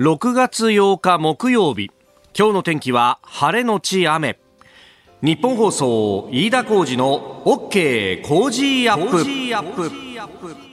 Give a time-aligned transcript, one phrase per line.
[0.00, 1.90] 6月8日木曜日。
[2.34, 4.38] 今日の天気は晴れのち雨。
[5.20, 10.69] ニッポン放送飯田浩司の OK コージーアップ。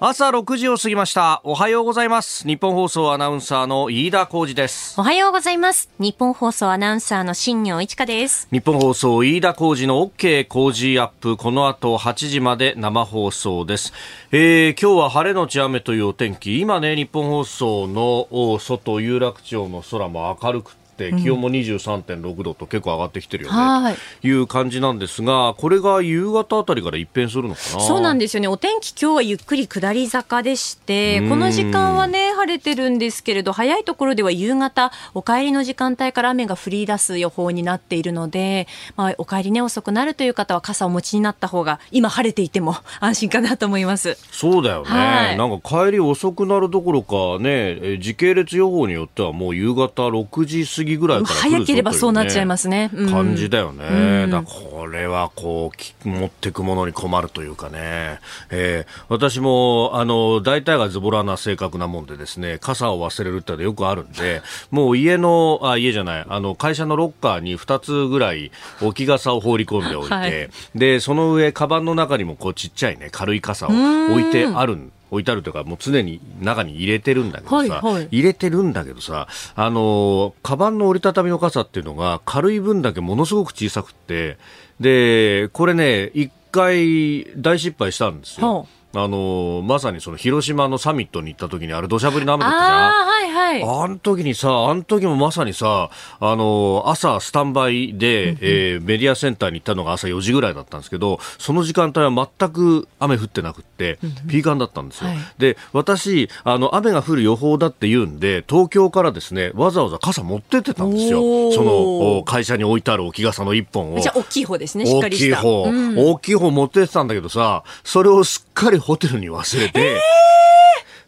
[0.00, 1.40] 朝6時を過ぎました。
[1.44, 2.46] おはようございます。
[2.48, 5.00] ニッポン放送アナウンサーの飯田浩司です。
[5.00, 5.88] おはようございます。
[6.00, 8.48] 日本放送アナウンサーの新行市佳です。
[8.50, 11.36] ニッポン放送飯田浩司の OK コージーアップ。
[11.36, 13.92] この後8時まで生放送です、
[14.32, 16.58] えー、今日は晴れのち雨というお天気。
[16.58, 24.30] 今ね日本放送の外有楽町の空も明るくって気温も23.6度と結構上がってきてるよね、とい。
[24.30, 27.80] う感じなんですがこれが夕方あたりから一変するのかな？
[27.80, 28.48] そうなんですよね。
[28.48, 44.16] お天気今日はゆっくり下り坂でしてこの時間はね晴れてるんですけれど早いところでは夕方お帰りの時間帯から雨が降り出す予報になっているので、まあ、お帰りね遅くなるという方は傘をお持ちになった方が今晴れていても 安心かなと思います。
[44.30, 55.72] そうだよね、はい、なんか帰り遅くなるどころかね時系列予報によってはもう夕方6時過ぎぐらいから早ければそうなっちゃいますね、うん、感じだよね、うん、だこれはこ
[56.04, 84.38] う持っていくものに困るというかね、えー、私もあの大体がズボラな性格なもんでですね傘を忘れるってのはよくあるんでもう家のあ家じゃないあの会社のロッカーに2つぐらい置き傘を放り込んでおいて、はい、でその上カバンの中にもこうちっちゃいね軽い傘を置いてあるん置いてあるというか、もう常に中に入れてるんだけどさ、はいはい、入れてるんだけどさ、あの、カバンの折りたたみの傘っていうのが軽い分だけものすごく小さくって、
[84.80, 88.66] で、これね、一回大失敗したんですよ。
[88.68, 92.70] あのまさにその広島のサミットに行った時にあれ土砂降りの雨だったじゃん。
[92.70, 105.10] あ,、はいはい、あの時にさ、あの時もまさにさ、あの朝スタンバイで、うんえー、メディアセンターに行ったのが朝4時ぐらいだったんですけど、その時間帯は全く雨降ってなくって、ピーカンだったんですよ。
[105.10, 111.52] はい、で、私、あの、雨が降る予報だって言うんで、東京からですね、わざわざ傘持ってってたんですよ。
[111.52, 114.00] その、会社に置いてある置き傘の一本を。
[114.00, 115.40] じゃあ、大きい方ですね、しっかりした。
[115.40, 119.98] 大きい方、うん、大きい方持ってってたんだけどさ、それをすっかりホテルに忘れて、えー、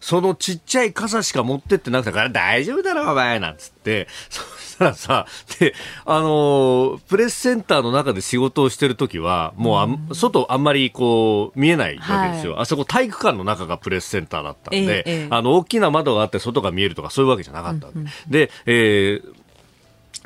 [0.01, 4.09] そのちっちゃい傘しか持ってってなくてから大丈夫だろお前なんつって。
[4.31, 5.27] そしたらさ
[5.59, 19.36] であのプレスセンターの中で仕事をしてる時はもうあ、うん、外あんまりこう見えないわけですよ、はい、あそこ体育館の中がプレスセンターだったんで、えー、あの大きな窓があって外が見えるとかそういうわけじゃなかったわけ、うんうん、で、えー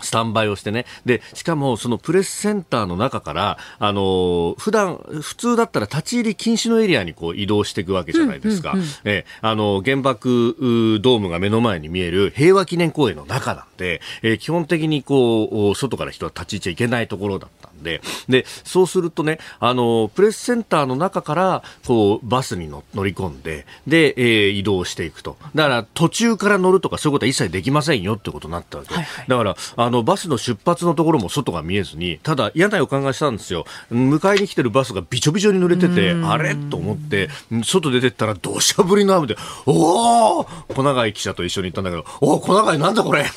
[0.01, 0.87] スタンバイをしてね。
[1.05, 8.75] で、しかもそのプレスセンターの中から、あの、普段、普通だったら立ち入り禁止のエリアにこう移動していくわけじゃないですか。
[9.05, 25.37] え、あの、原爆ドームが目の前に見える平和記念公園の中なんで、えー、基本的にこう、外から人は立ち入っちゃいけないところだったんで、で、そうするとね、あの、プレスセンターの中から、こう、バスに乗り込んで、で、えー、移動していくと。
[25.55, 28.95] だから途中から乗るとかそういうことは一切できませんよってことになったわけ。
[28.95, 33.65] はいはい、だから、ああのバスの出発のところも外が見えずにただ嫌な予感がしたんですよ。
[33.91, 36.55] 迎えに来てるバスがびちょびちょに濡れててあれ？
[36.55, 37.29] と思って
[37.65, 39.37] 外出てったら土砂降りの雨で
[39.67, 43.23] おお小永井記者と一緒に行ったんだけどおお小永井なんだこれ！
[43.23, 43.31] って。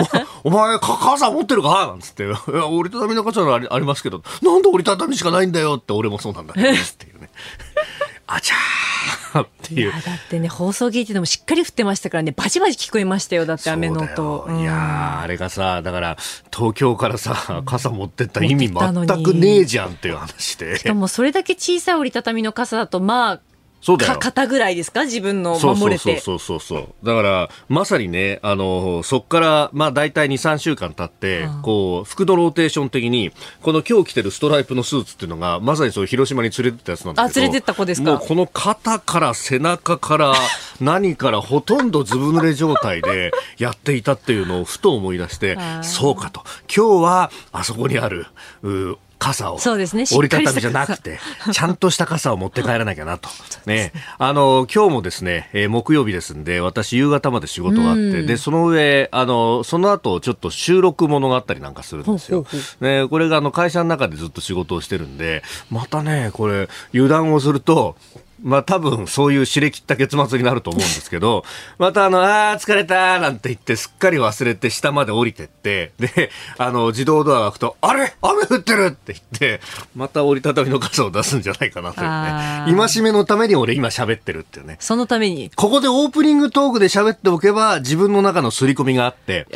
[0.44, 1.88] お前傘持ってるか？
[1.88, 2.24] なんつって。
[2.48, 7.30] 折りたたみの傘がありますけどなんで折りたたみしかないんだよって俺もそうなんだけどっていうね
[8.26, 9.92] あちゃーっていう。
[9.92, 14.46] だってね、放送聞いててもしっかり降ってましたからね、バチバチ聞こえましたよ、だって雨の音。
[14.48, 16.16] うん、いやあれがさ、だから、
[16.52, 20.78] 東京からさ、傘持ってった意味全くねえじゃんっていう話で。
[20.78, 23.40] しかもそれだけ小さい折りたたみの傘だと、まあ、
[23.86, 24.18] そうだよ。
[24.18, 25.04] 肩ぐらいですか？
[25.04, 26.18] 自分の守れて。
[26.18, 33.30] そうそうそうそうだから、まさにね、あの、そこから、まあ大体2、3週間経って、こう、服のローテーション的に、
[33.62, 37.40] この今日着てるストライプのスーツっていうのが、まさにそう広島に連れてったやつなんだけど。
[37.40, 38.10] あ、連れてった子ですか？
[38.10, 40.32] もうこの肩から背中から
[40.80, 46.42] 何からほとんどずぶ濡れ状態でやっていたっていうのをふと思い出して、そうかと。
[46.74, 48.26] 今日はあそこにある、
[48.64, 49.58] う傘を。
[49.58, 50.04] そうですね。
[50.12, 51.18] 折りたたみじゃなくて
[51.52, 53.28] ちゃんとした傘を持って帰らなきゃなと。
[53.66, 53.92] ね。
[54.18, 62.46] あの今日もですね、えー、木曜日ですんで私夕方まで仕事があってでその上あのその後ちょっと収録ものがあったりなんかするんですよ。
[62.80, 67.96] ねこれがあの会社の中でずっと仕事をしてるんでまたねこれ油断をすると
[68.42, 71.44] まあ多分そういう知れ切った結末になると思うんですけど、
[71.78, 78.14] またあの、ああ、疲れたなんて言ってすっかり忘れて下まで降りてって、で、 あの、自動ドアが開くと、あれ？
[78.22, 79.60] 雨降ってるって言って、
[79.94, 82.88] また折りたたみの傘を出すんじゃないかなというね。
[82.88, 84.76] 戒めのために俺今喋ってるっていうね。
[84.80, 85.50] そのために。
[85.54, 89.46] ここでオープニングトークで喋っておけば自分の中の刷り込みがあって、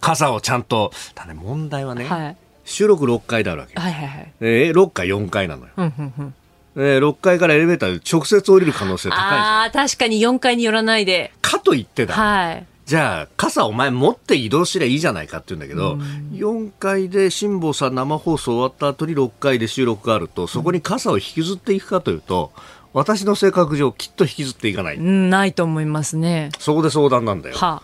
[0.00, 3.78] 傘をちゃんと、だね、問題はね、はい、収録6回であるわけ。
[3.78, 4.32] はいはいはい。
[4.40, 5.72] えー、6回4回なのよ。
[5.76, 6.34] うんうんうん
[6.76, 9.30] えー、6階からエレベーターで直接降りる可能性高いじゃん。
[9.30, 11.32] ああ、確かに4階に寄らないで。
[11.42, 12.66] かと言ってだ、はい。
[12.84, 15.94] じゃあ傘お前持って移動すりゃいいじゃないかって言うんだけど、
[16.32, 22.52] 4階で辛坊さん生放送終わった後に6階で収録があるとそこに傘を引きずっていくかというと、
[22.92, 26.50] 私の性格上きっと引きずっていかない、うん、ないと思いますね。
[26.58, 27.56] そこで相談なんだよ。
[27.56, 27.82] は。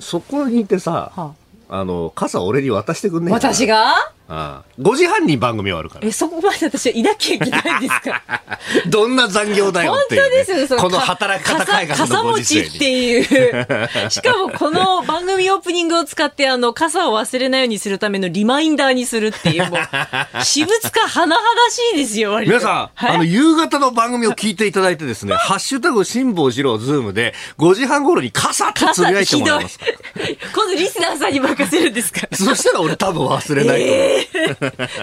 [0.00, 1.34] そこにいてさ、は。
[1.68, 4.12] あの傘俺に渡してくんねえ私が？
[4.28, 8.22] ああ5時半に番組終わるからえ、そこまで私はいなきゃいけないんですか？
[8.88, 14.10] どんな残業だよ本当っていうね、ですよ、そのこの働き方改革傘のご時世に傘持ちっていう。
[14.10, 19.80] しかもこの番組オープニングを使って、あの、傘を忘れないようにするためのリマインダーにするっていう、もう、
[20.34, 21.36] 私物化甚だ
[21.70, 22.52] しいですよ、割と。
[22.52, 29.78] 皆さん、はいあの、夕方の番組を聞いていただいてですね、ハッシュタグ辛坊治郎ズームで、5時半頃に傘ってつぶやいてもらいます。
[30.54, 32.26] 今度リスナーさんに任せるんですか？
[32.32, 34.15] そしたら俺多分忘れないと思う。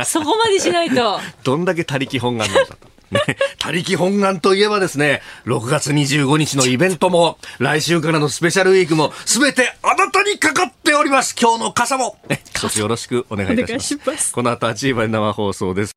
[0.06, 1.19] そこまでしないと。
[1.44, 2.94] どんだけ他力本願なんだと。
[3.12, 11.36] ね、他力本願といえばですね、6月25日のイベントも、来週からのスペシャルウィークも、すべてあなたにかかっております。
[11.39, 14.10] 今日の傘も、ね、一つよろしくお願いいたします。
[14.10, 15.94] ますこの後8時まで生放送です。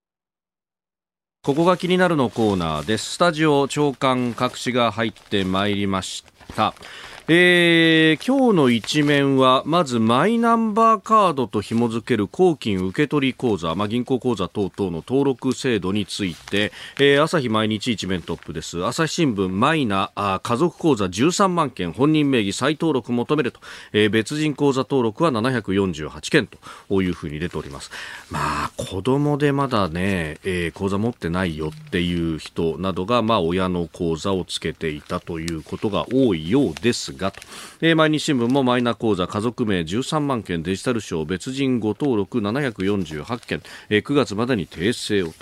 [1.42, 3.12] ここが気になるのコーナーです。
[3.12, 6.24] スタジオ長官各紙が入ってまいりまし
[6.56, 6.74] た。
[7.28, 16.70] えー今日の一面はまずマイナンバーカードと紐付ける公金受取口座、まあ、銀行口座等々の登録制度について、
[17.00, 18.84] えー朝日毎日一面トップです。
[18.84, 23.58] 朝日新聞マイナあ家族口座13万件本人名義再登録求めると、
[23.92, 26.48] えー別人口座登録は748件
[26.88, 27.90] というふうに出ております。
[28.30, 37.40] まあ子供でまだね、えー口座持ってないよっていう人などが、まあ、親の口座をつけていたということが多いようですがと、
[37.80, 45.32] えー毎日新聞もマイナ口座家族名13万件デジタル証別人誤登録748件、えー9月までに訂正を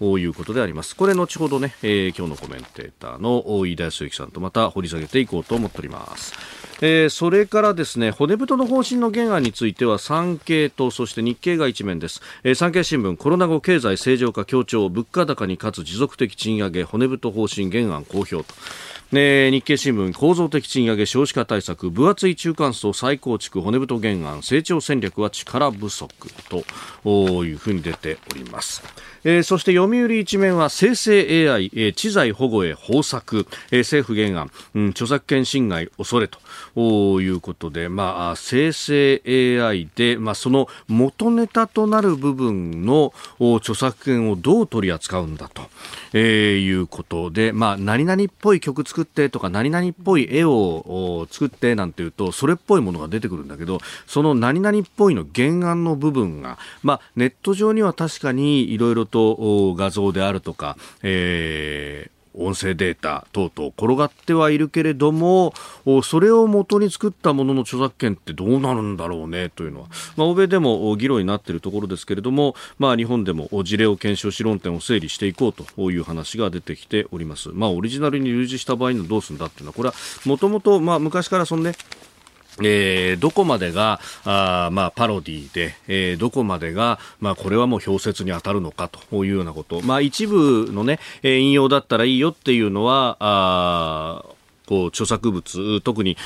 [0.00, 0.18] と。
[0.18, 0.96] いうことであります。
[0.96, 6.32] これ後ほどね、えー今日のコメンテーターの飯田康之さんとまた掘り下げていこうと思っております。
[6.80, 18.54] えーそれからですね骨太の方針の原案については産経とそして日経が一面です、えー産経新聞コロナ後経済正常化強調物価高に勝つ持続的賃上げ骨太方針原案公表と。
[19.12, 26.08] ね、日経新聞構造的賃上げ少子化対策分厚い中間層再構築骨太原案成長戦略は力不足
[27.02, 28.84] というふうに出ております、
[29.24, 31.20] えーそして読売一面は生成
[31.50, 45.62] AI、えー知財保護へ方策、えー政府原案、うん、著作権侵害恐れということで、まあ、生成 AI で、まあ、その元ネタとなる部分のお著作権をどう取り扱うんだと、
[46.12, 65.52] えーいうことで、まあ、何々っぽい曲作作ってとか何々っぽい絵を作ってなんていうとそれっぽいものが出てくるんだけどその何々っぽいの原案の部分が、まあ、ネット上には確かにいろいろと画像であるとか、えー音声データ等々転がってはいるけれども
[66.04, 79.94] それを元に作ったものの著作権ってどうなるんだろうねというのは、まあ、欧米でも議論になっているところですけれども、まあ、日本でも事例を検証し論点を整理していこうという話が出てきております、まあ、オリジナルに類似した場合にどうするんだっていうのはこれは
[80.24, 81.74] もともと昔からそのね
[82.62, 94.24] えーどこまでがあまあ、パロディで、えーどこまでが、まあ、これはもう氷説に当たるのかというようなこと、まあ、一部の、ね、えー引用だったらいいよっていうのはあ
[94.70, 96.16] こう著作物特に、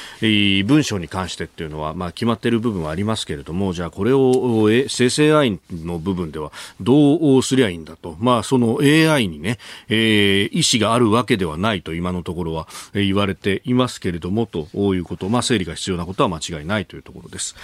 [0.66, 9.58] 文章に関してっていうのは、まあ、決まっている部分はありますけれどもじゃあこれをえ生成 AI の部分ではどうすりゃいいんだと、まあ、その AI にね、
[9.88, 17.56] えー意思があるわけではないと今のところは、え言われていますけれどもということ、まあ、整理が必要なことは間違いないというところです、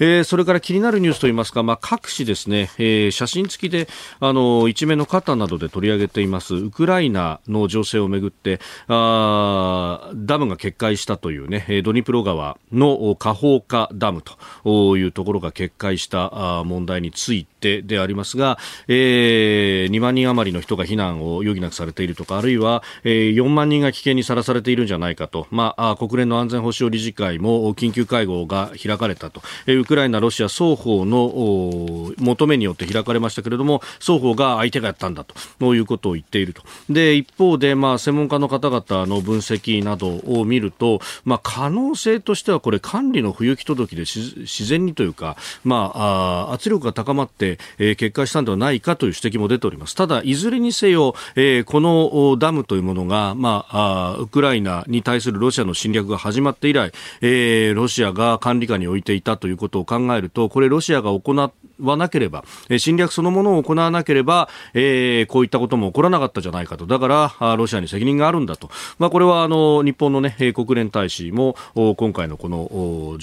[0.00, 3.88] えーそれから気になるニュースといいますか、まあ、各紙ですね、えー写真付きで
[4.20, 14.22] あの一面の肩などで取り上げていますウクライナの情勢をめぐってあーダムが決壊したというねドニプロ川のお下放化ダム
[14.64, 36.62] というところが決壊した問題についてでありますが、えー2万人余りの人が避難を余儀なくされているとかあるいは、えー4万人が危険にさらされているんじゃないかと、まあ、国連の安全保障理事会も緊急会合が開かれたと、えーウクライナ、ロシア双方の求めによって開かれましたけれども双方が相手がやったんだということを言っていると。
[36.90, 49.94] で一方で、まあ、専門家の方々の分析などを見ると、まあ、可能性としてはこれ管理の不行き届きで自然にというか、まあ、あ圧力が高まって、えー決壊したのではないかという指摘も出ております。
[49.94, 66.86] ただいずれにせよ、えーこのダムというものが、まあ、あウクライナに対するロシアの侵略が始まって以来、えーロシアが管理下に置いていたということを考えるとこれロシアが行っわなければ、え侵略そのものを行わなければ、えー、こういったことも起こらなかったじゃないかと。
[66.86, 67.08] だか
[67.40, 68.70] ら、ロシアに責任があるんだと。
[68.98, 73.16] まあ、これは、あの、日本のね、国連大使も、今回のこの、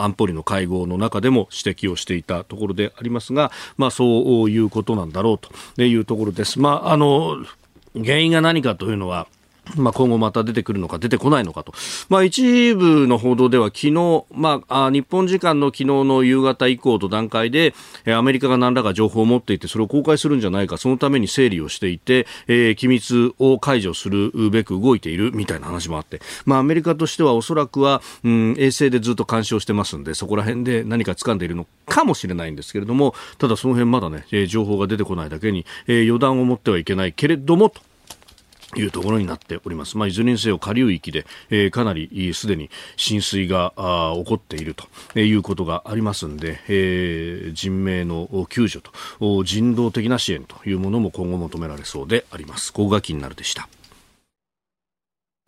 [0.00, 6.60] 安保理の会合の中でも指摘をしていたところでありますが、まあ、そういうことなんだろうというところです。
[6.60, 7.36] まあ、あの、
[7.94, 9.26] 原因が何かというのは、
[9.76, 11.72] まあ、今後また出てくるのか出てこないのかと。
[12.08, 17.74] まあ、一部の報道では昨日、まあ、日本時間の昨日の夕方以降と段階で、
[18.06, 37.80] アメリカが何らか情報を持っていて、それを公開するんじゃないか、そのために整理をしていて、えー、機密を解除するべく動いているみたいな話もあって、まあ、アメリカとしてはおそらくは、うん、衛星でずっと監視をしてますんで、そこら辺で何か掴んでいるのかもしれないんですけれども、ただその辺まだねえ、情報が出てこないだけに、えー、予断を持ってはいけないけれども、と
[38.76, 39.96] いうところになっております。
[39.96, 48.86] まあ、いずれにせよ下流域で、えー、かなりすでに浸水が起こっているということがありますんで、えー、人命の救助
[49.20, 52.72] と人道的な支援というものも今後求められそうであります。
[52.72, 53.68] ここが気になるでした。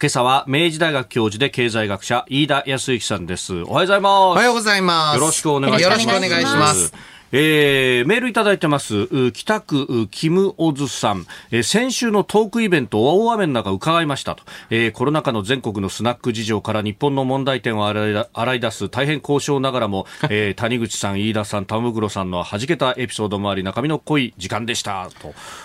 [0.01, 3.53] 今朝は明治大学教授で経済学者飯田康之さんです。
[3.53, 4.13] おはようございます。
[4.15, 5.19] おはようございます。
[5.19, 5.83] よろしくお願いします。
[5.83, 7.20] よろしくお願いします。
[7.33, 9.31] えー、メールいただいてます。
[9.33, 25.09] 北区キムオズさん、えー、先週のトークイベント大雨の中伺いましたと、えー、コロナ禍の全国のスナック事情から日本の問題点を洗い出す大変交渉ながらも、えー、 谷口さん、飯田さん、田袋さんの弾けたエピソードもあり中身の濃い時間でした。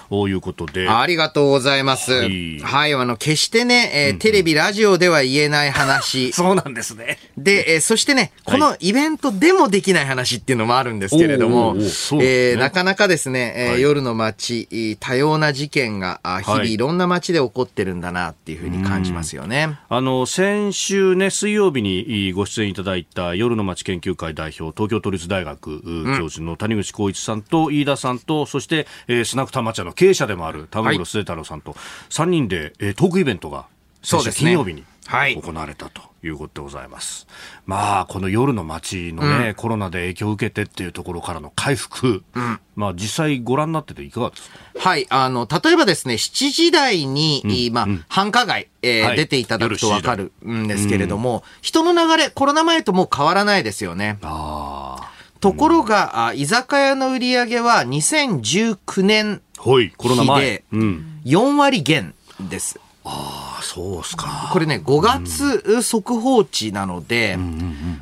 [0.09, 0.87] ということで。
[0.87, 2.13] ありがとうございます。
[2.13, 6.31] はい、はい、あの決してね、えー、うん、テレビラジオでは言えない話。
[6.33, 7.17] そうなんですね。
[7.37, 11.77] で、えー、そしてねこのイベントでもできない話っていうのもあるんですけれども、はい
[12.21, 19.79] えー、なかなかですね、え夜の街、多様な事件が日々いろんな街で起こってるんだなっていうふうに感じますよね。
[19.89, 25.81] あの、先週ね、水曜日にご出演いただいた夜の街研究会代表、東京都立大学
[26.17, 31.75] 教授の谷口浩一さんと飯田さんと、そして、えー、スナック玉茶の経営者でもある田村末太郎さんと、
[32.09, 33.65] 3人で、えー、トークイベントが
[34.01, 36.01] 先週金曜日に行われたと。
[36.27, 37.27] いうことでございます。
[37.67, 44.57] まあ、この夜の街のね、うん、コロナで影響を受けてっていうところからの回復、うん、まあ実際ご覧になってていかがですか？
[44.79, 54.17] はい、あの、例えばですね、7時台に、うん、まあ、繁華街、えーはい、出ていただくとわかるんですけれども、人の流れ、コロナ前ともう変わらないですよね。
[54.21, 59.91] ところが、居酒屋の売り上げは2019年比
[60.39, 62.79] で4割減です。
[63.05, 64.49] ああ、そうっすか。
[64.51, 67.37] これね、5月速報値なので、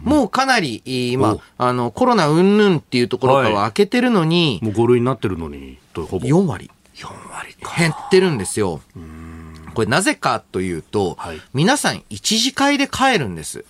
[0.02, 6.20] もうかなり、今、あの、コロナうんぬんっていうところからは開けてるのに、もう5類になってるのに、ほぼ。
[6.20, 6.72] 4割。
[6.96, 7.76] 4割か。
[7.78, 8.80] 減ってるんですよ。
[9.74, 13.66] これなぜかというと、はい、皆さん一次会で帰るんです。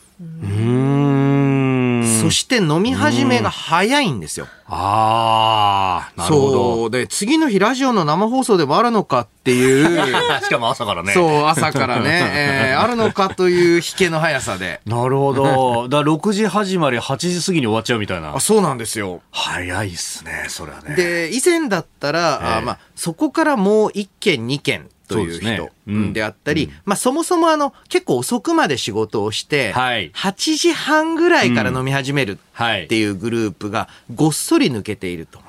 [2.23, 4.47] そして飲み始めが早いんですよ。
[4.65, 6.75] ああ、なるほど。
[6.77, 6.91] そう。
[6.91, 10.05] で、次の日ラジオの生放送でもあるのかっていう。
[10.41, 11.13] しかも朝からね。
[11.13, 12.31] そう、朝からね。
[12.71, 14.79] えー、あるのかという引けの速さで。
[14.85, 15.89] なるほど。
[15.89, 18.35] だ6時始まり8時過ぎに終わっちゃうみたいな。
[18.35, 19.21] あ、そうなんですよ。
[19.31, 20.95] 早いっすね、それはね。
[20.95, 25.39] で、以前だったら、えー、あまあ、そこからもう1件2件という
[25.85, 30.11] 人であったり、まあそもそもあの結構遅くまで仕事をして、8
[30.57, 35.39] 時半ぐらいから飲み始めるっていうグループがごっそり抜けていると。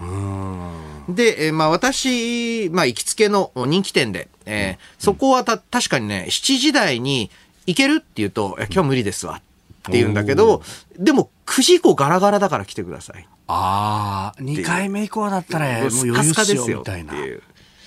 [1.08, 7.30] で、えまあ私、まあ行きつけの人気店で、えー、そこはた確かにね、7時台に
[7.66, 10.62] 行けるって言うと、今日無理ですわって言うんだけど、
[10.98, 13.26] でも9時以降ガラガラだから来てください。
[13.46, 17.14] ああ、2回目以降だったらもう余裕ですよみたいな。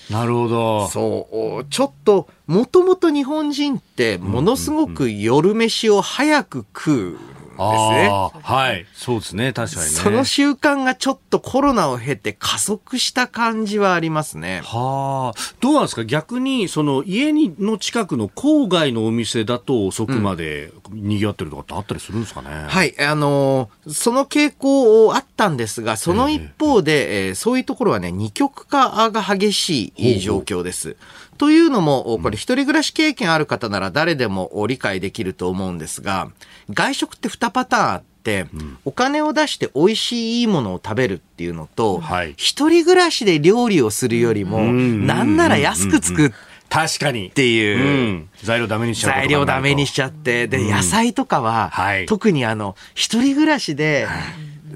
[0.09, 0.87] なるほど。
[0.87, 1.65] そう。
[1.65, 7.17] ちょっと、もともと日本人って、ものすごく夜飯を早く食う
[7.63, 8.09] ね。
[8.43, 8.85] はい。
[8.93, 9.53] そうですね。
[9.53, 9.91] 確かにね。
[9.91, 14.61] その習慣がちょっとコロナを経て加速した感じはありますね。
[14.63, 15.39] はあ。
[15.59, 16.05] どうなんですか？
[16.05, 22.95] 逆に、その家にの近くの郊外のお店だと遅くまで賑わってるとかってあったりするんですかね、うん、はい。
[22.99, 30.89] あのー、その傾向あったんですが、その一方で、えー、そういうところはね、二極化が激しい状況です。
[30.89, 36.31] ほうほうというのも、これ一人暮らし経験ある方なら誰でも理解できると思うんですが、
[36.71, 38.47] 外食って2パターンあって、
[38.85, 42.01] お金を出して美味しいいいものを食べるっていうのと、
[42.35, 46.35] 一人暮らしで料理をするよりも、なんなら安く作って、
[46.69, 47.27] 確かに。
[47.27, 50.47] っていう、うん、材料ダメにしちゃう材料ダメにしちゃって。
[50.47, 54.07] で、野菜とかは、はい、特にあの、一人暮らしで、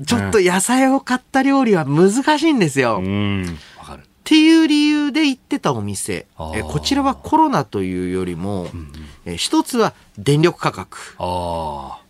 [0.06, 3.02] ちょっと野菜を買った料理は難しいんですよ。
[3.04, 3.58] うん。
[4.32, 8.92] っっていう理由で行ってたお店、えこちらはコロナというよりも、うん
[9.26, 10.98] え一つは電力価格、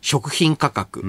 [0.01, 1.01] 食品価格、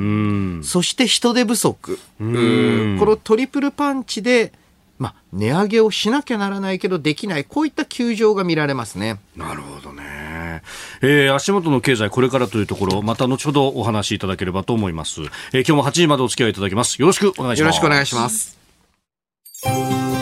[0.65, 4.55] そして人手不足、このトリプルパンチで、
[4.99, 9.21] まあ、値上げをしなきゃならないけどできない、こういった窮状が見られますね。
[9.37, 10.63] なるほどね。
[11.03, 15.21] えー、足元の経済これからというところ、また後ほどお話しいただければと思います。
[15.21, 15.29] えー、
[15.59, 16.99] 今日も8時までお付き合いいただきます。
[17.03, 17.61] よろしくお願いします。
[17.61, 20.22] よろしくお願いします。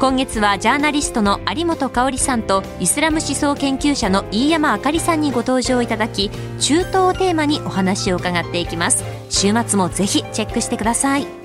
[0.00, 9.04] 今月はジャーナリストの有本香さんとイスラム思想研究者の飯山あかりさんにご登場いただき中東をテーマにお話を伺っていきます。
[9.28, 11.39] 週末もぜひチェックしてください。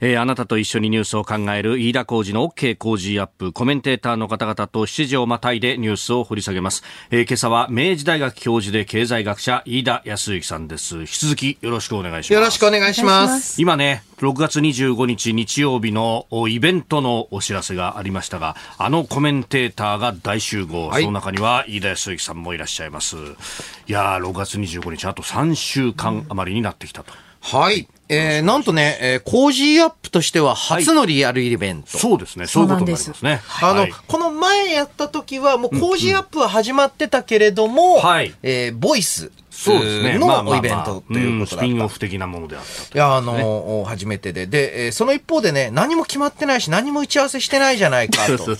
[0.00, 10.98] えー、あなたと一緒にニュースを考える飯田浩二の OK 工事アップコメンテーターの方々と7時をまたいでニュースを掘り下げます、えー、今朝は明治大学教授で経済学者飯田康之さんです。
[11.00, 12.32] 引き続きよろしくお願いします。
[12.32, 13.60] よろしくお願いします。
[13.60, 23.16] 今ね6月25日日曜日のイベントのお知らせがありましたがあのコメンテーターが大集合、はい、その中には飯田康之さんもいらっしゃいます。
[23.16, 31.90] いや6月25日あと3週間余りになってきたと、はいえー、なんとね、えー、コージーアップとしては初のリアルイベント。
[31.90, 32.46] はい、そうですね。
[32.46, 33.40] そういうことになりますね。
[33.62, 39.30] あの、はい、この前やった時は、もうコージーアップは始まってたけれども、はい、えー、ボイス。
[39.58, 40.18] そうですね。
[40.18, 41.66] のイベントということだった。
[41.66, 44.46] スピンオフ的なものであった、ね、いや、あの、初めてで。
[44.46, 48.56] で、えー、その一方でね、何も決まってないし、何も打ち合わせしてないじゃないかと、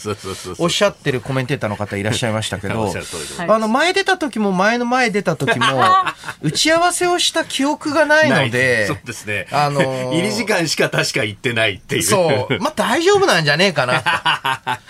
[0.59, 2.93] おっしゃってるコメンテーターの方いらっしゃいましたけど、
[3.47, 5.67] あの、前出た時も、前の前出た時も、
[6.43, 9.47] 打ち合わせをした記憶がないので、そうですね。
[9.53, 12.03] あのー、入り時間しか確か行ってないっていう。
[12.03, 12.59] そう。
[12.59, 14.03] まあ、大丈夫なんじゃねえかな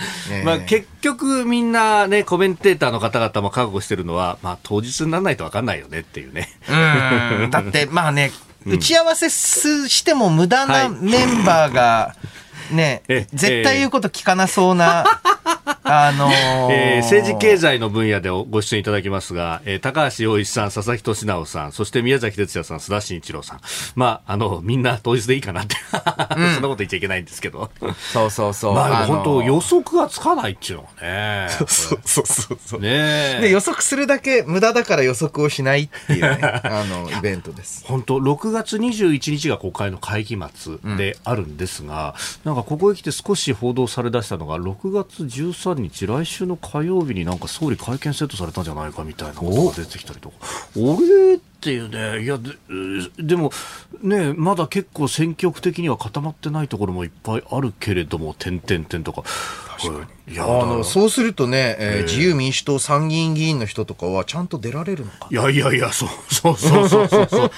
[0.44, 6.48] まあ、結局みんなね、コメンテーターの方々も覚悟してるのは、まあ、当日にならないと分かんないよねっていうね。
[6.68, 7.50] うん。
[7.50, 8.32] だって、まあね、
[8.66, 12.14] 打ち合わせしても無駄なメンバーが、
[12.70, 13.02] ね、
[13.32, 15.04] 絶対言うこと聞かなそうな、
[15.90, 16.32] あのー、
[16.70, 23.60] えー、政治経済の分野でご出演いただきますが、えー、高橋洋一さん、佐々木俊直さん、そして宮崎哲也さん、須田慎一郎さん。
[23.94, 25.76] まあ、あの、みんな当日でいいかなって、
[26.36, 27.70] うん、 そんなこと言っちゃいけないんですけど。
[28.12, 28.74] そうそうそう。
[28.74, 31.46] まあ、本当予測がつかないっていうのはね。
[31.50, 32.80] そうそうそうそう。
[32.80, 37.84] ねで、予測するだけ無駄だから予測をしないっていうね、 あの、イベントです。
[37.86, 50.36] 本当6月21日が国会の会期末であるんですが、うん、なんかここへ来て少し報道されだしたのが、6月13日、来週の火曜日になんか総理会見セットされたんじゃないかみたいなことが出てきたりとか、
[50.76, 52.52] 俺っていうね、いやで、
[53.18, 53.50] でも、
[54.02, 59.24] ね、まだ結構選挙区的には固まってないところもいっぱいあるけれども、点々点とか。
[60.30, 65.28] いやあのそうするとね、えー、えー、自由民主党参議院議員の人とかはちゃんと出られるのか？
[65.30, 67.28] いやいやいやそうそうそうそうそう。
[67.30, 67.50] そう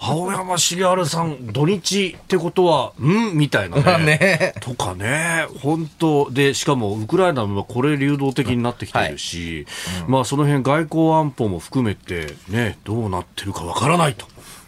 [0.00, 3.36] 青山茂春さん土日ってことはん？
[3.36, 4.04] みたいなね。
[4.04, 4.54] ね。
[4.60, 5.46] とかね。
[5.60, 10.04] 本当でしかもウクライナもこれ流動的になってきてるし、はい。
[10.06, 14.26] うん、まあその辺外交安保も含めてねどうなってるかわからないと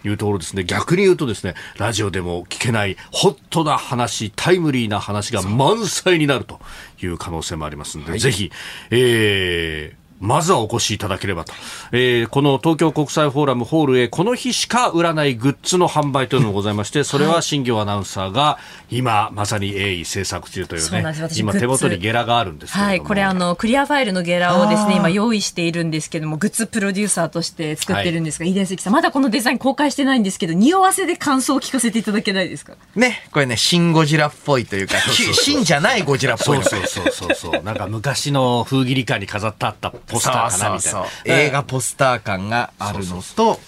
[0.09, 0.65] いうところですね。
[0.65, 6.61] 逆に言うとですね、ラジオでも聞けないホットな話、タイムリーな話が満載になると
[7.03, 8.51] いう可能性もありますので、はい、ぜひ、
[8.91, 11.53] えー、まずはお越しいただければと。
[11.93, 18.59] えー、この東京国際フォーラムホールへこの日しか売らないグッズの販売というのがございまして、それは新業アナウンサーが
[18.91, 32.75] 今まさに鋭意制作中というね、今手元にゲラがあるんですはい、これあの、クリアファイルのゲラをですね、今用意しているんですけども、グッズプロデューサーとして作ってるんですが、はい、飯田関さん、まだこのデザイン公開してないんですけど、匂わせで感想を聞かせていただけないですか？
[32.97, 36.63] ね、これね、シンゴジラっぽいというか、シンじゃないゴジラっぽい。
[36.65, 37.63] そうそうそうそう。
[37.63, 41.01] なんか昔の風切り感に飾ってあったポスターかなみたいな。
[41.01, 43.61] そう映画ポスター感があるのと、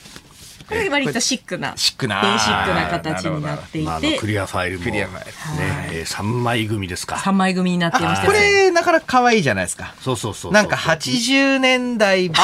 [0.70, 7.16] これ割とシックな、シックな、ベーシックな形になっていて、まあ、クリアファイルも、クリアファイルね、えー、3枚組ですか。
[7.16, 9.94] 3枚組になってましたこれ、なかなか可愛いじゃないですか。
[10.00, 12.34] そうそうそうなんか80年代後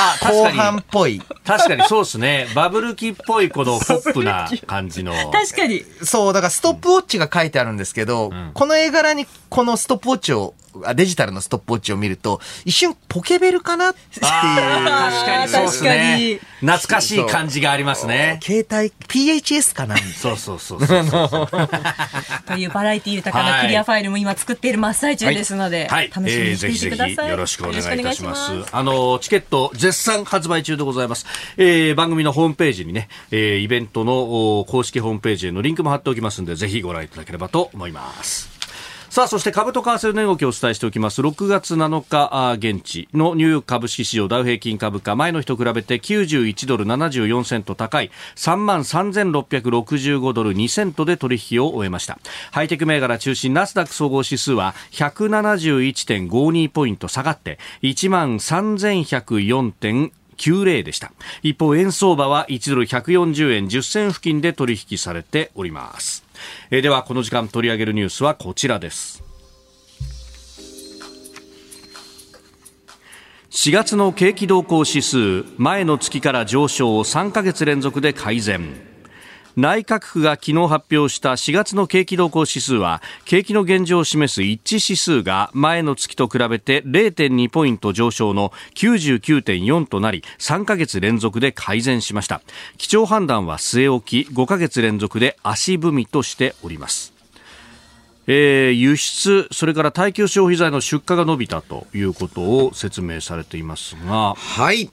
[0.51, 1.23] 半っぽい。
[1.45, 2.49] 確かにそうですね。
[2.57, 5.13] バブル期っぽいこのポップな感じの。
[5.31, 5.85] 確かに。
[6.03, 10.53] そう、だからストップウォッチが書いてあるんですけど、うん、この絵柄にこのストップウォッチを
[10.95, 14.21] デジタルのストップウォッチを見ると、一瞬ポケベルかなっていう。
[14.21, 14.29] 確
[15.25, 15.49] かに。
[15.49, 16.41] そうですね。
[16.61, 18.39] 懐かしい感じがありますね。
[18.43, 19.97] 携帯、PHS かな。
[19.97, 21.49] そうそうそうそう
[22.47, 28.53] というバラエティ豊かなクリアファイルも今作っている真っ最中ですので、はい、楽しみにしていてください、えー、ぜひぜひよろしくお願いいたします。
[28.73, 31.25] あのチケット絶賛発売中でございます、
[31.57, 38.56] えー、番組のホームページにね、えー、イベントの公式ホームページへのリンクも貼っておきますのでぜひご覧いただければと思います
[39.17, 41.23] さあ、そして株と為替の値動きをお伝えしておきます。
[41.23, 52.19] 6月7日現地のニューヨーク株式市場ダウ平均株価、前の日と比べて91ドル74セント高い3万3665ドル2セントで取引を終えました。
[52.51, 60.13] ハイテク銘柄中心ナスダック総合指数は171.52ポイント下がって1万 3104.
[60.37, 61.13] 90でした。
[61.43, 66.26] 一方、円相場は1ドル140円10銭付近で取引されております。
[66.71, 69.23] えー、ではこの時間取り上げるニュースはこちらです。
[73.51, 78.96] 4月の景気動向指数前の月から上昇を3か月連続で改善。
[79.57, 92.43] 内閣府が昨日発表した4月の景気動向指数は景気の現状を示す一致指数が前の月と比べて0.2ポイント上昇の99.4となり3ヶ月連続で改善しました
[92.77, 97.17] 基調判断は据え置き5ヶ月連続で足踏みとしております
[98.29, 104.35] えー、輸出、それから耐久消費財の出荷が伸びたということを説明されていますが。
[104.35, 104.91] はい。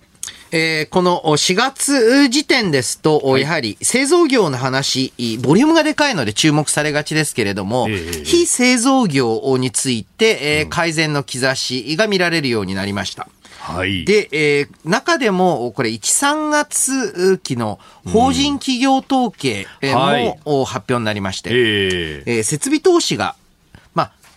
[0.55, 5.11] えー、この4月時点ですと、はい、やはり製造業の話、
[5.41, 13.27] ボリュームがでかいので注目されがちですけれども、えー、非製造業について、えー、改善の兆しが見られるようになりました。
[13.61, 20.27] はい、で、えー、中でも、これ、1、3月期の法人企業統計も、はい、
[20.65, 23.35] 発表になりまして、えー、えー、設備投資が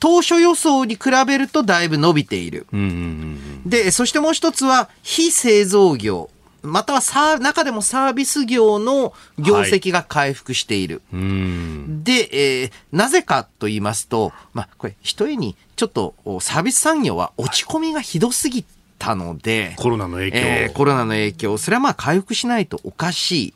[0.00, 2.66] 当初予想に比べるとだいぶ伸びている。
[3.64, 6.30] で、そしてもう一つは、非製造業。
[6.62, 11.00] またはさ中でもサービス業の業績が回復している。
[11.12, 11.22] はい、
[12.02, 18.64] で、えー、なぜかと言いますと、まあ、これ、一重に、ちょっとサービス産業は落ち込みがひどすぎ
[18.98, 23.54] たので、コロナの影響、えー、コロナの影響、それはまあ回復しないとおかしい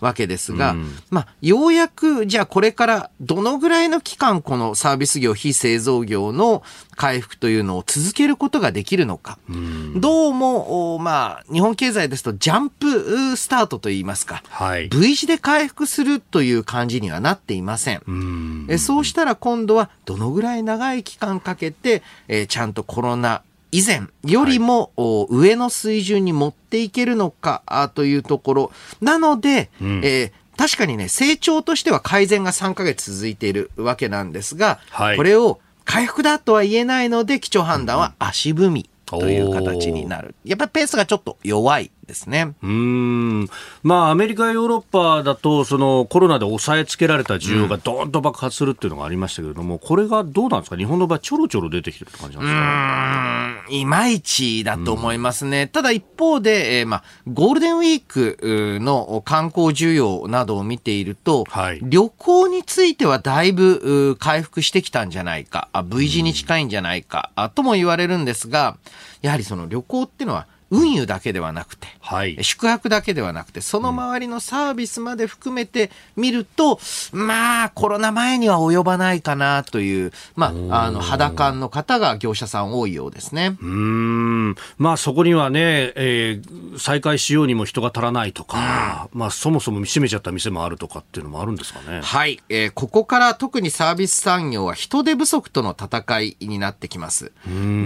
[0.00, 0.74] わけですが、
[1.10, 6.62] まあ、ようやく、じゃあこれからどのぐらいの期間、このサービス業、非製造業の
[6.96, 9.38] 回復というのを続けることができるのか。
[9.48, 18.02] うどうも、まあ、日本経済ですとジャンプスタートといいますか、はい、V 字で回復するという感じにはなっていません。
[18.10, 18.66] ん。
[18.68, 23.42] えそうしたら今度はどのぐらい長い期間かけて、えー、ちゃんとコロナ
[23.74, 24.92] 以前よりも、
[25.30, 28.72] 上の水準に持っていけるのかというところ。
[29.00, 40.36] なので、うん、えー確かにね、成長としては改善が3ヶ月続いているわけなんですが、はい、これを回復だとは言えないので、基調判断は足踏みという形になる。
[40.44, 42.54] やっぱりペースがちょっと弱いですね。
[42.62, 43.48] うん。
[43.82, 50.76] まあ、アメリカ、ヨーロッパだと、そのコロナで抑えつけられた需要がどーんと爆発するっていうのがありましたけれども、うん、これがどうなんですか？
[50.76, 53.74] 日本の場合、ちょろちょろ出てきてるって感じなんですか？
[53.74, 55.62] いまいちだと思いますね。
[55.62, 58.38] うん、ただ一方で、えー、まあ、ゴールデンウィーク
[58.80, 68.76] の観光需要などを見ていると、はい、旅行についてはだいぶ回復してきたんじゃないか、V 字に近いんじゃないか、とも言われるんですが、
[69.22, 76.80] やはりその旅行っていうのは運輸だけではなくて、はい、宿泊だけではなくて、その周りのサービスまで含めて見ると、
[77.12, 83.56] うん、まあ、コロナ前には及ばないかなという、まあ、あの、肌感の方が業者さん多いようですね。
[83.62, 84.56] うん。
[84.76, 92.00] まあ、そこにはね、えー、再開しようにも人が足らないとか、うん、まあ、そもそも閉めちゃった店もあるとかっていうのもあるんですかね。
[92.02, 92.42] はい。
[92.48, 97.32] えー、ここから特にサービス産業は人手不足との戦いになってきます。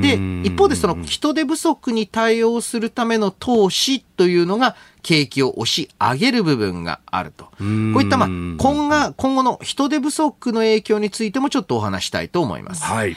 [0.00, 7.44] で、一方でその人手不足に対応するための投資というのが景気を押し上げる部分があると。
[7.44, 12.84] こういったまあ今後今後の人手不足の影響についてもちょっとお話したいと思います。
[12.84, 13.16] はい。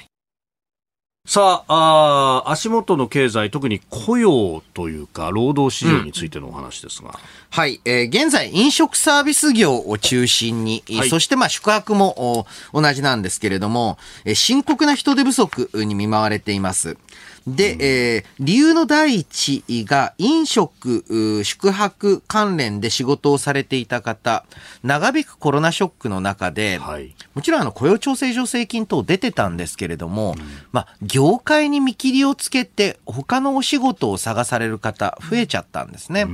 [1.23, 7.09] さああ、足元の経済、特に雇用というか、労働市場についてのお話ですが。
[7.09, 7.15] うん、
[7.51, 13.99] はい、えー、現在、飲食サービス業を中心に、はい、そしてまあ宿泊も同じなんですけれども、
[14.33, 16.97] 深刻な人手不足に見舞われています。
[17.47, 24.45] で、えー、理由の第一が飲食、宿泊関連で仕事をされていた方、
[24.83, 36.25] 長引くコロナショックの中で、はい、もちろんあの雇用調整助成金等出てたんですけれども、うん、まあ、業界に見切りをつけて他のお仕事を探される方増えちゃったんですね。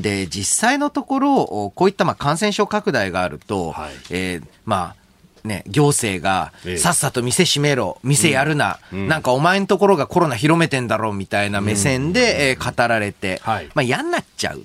[0.00, 5.05] で、実際のところ、こういったまあ感染症拡大があると、はい、えー、まあ、
[5.46, 14.64] ね、行政が、さっさと店閉めろ、店やるな、うん、なんかお前んところがコロナ広めてんだろうみたいな目線で、えー、語られて、はい、まあ嫌になっちゃう。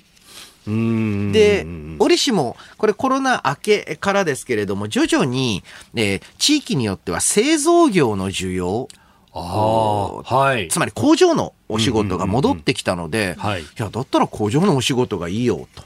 [1.32, 1.66] で、
[1.98, 5.64] 折しも、これコロナ明けからですけれども、徐々に、
[5.94, 8.88] えー、地域によっては製造業の需要、
[9.32, 13.36] はい、つまり工場のお仕事が戻ってきたので、
[13.78, 15.82] いや、だったら工場のお仕事がいいよと。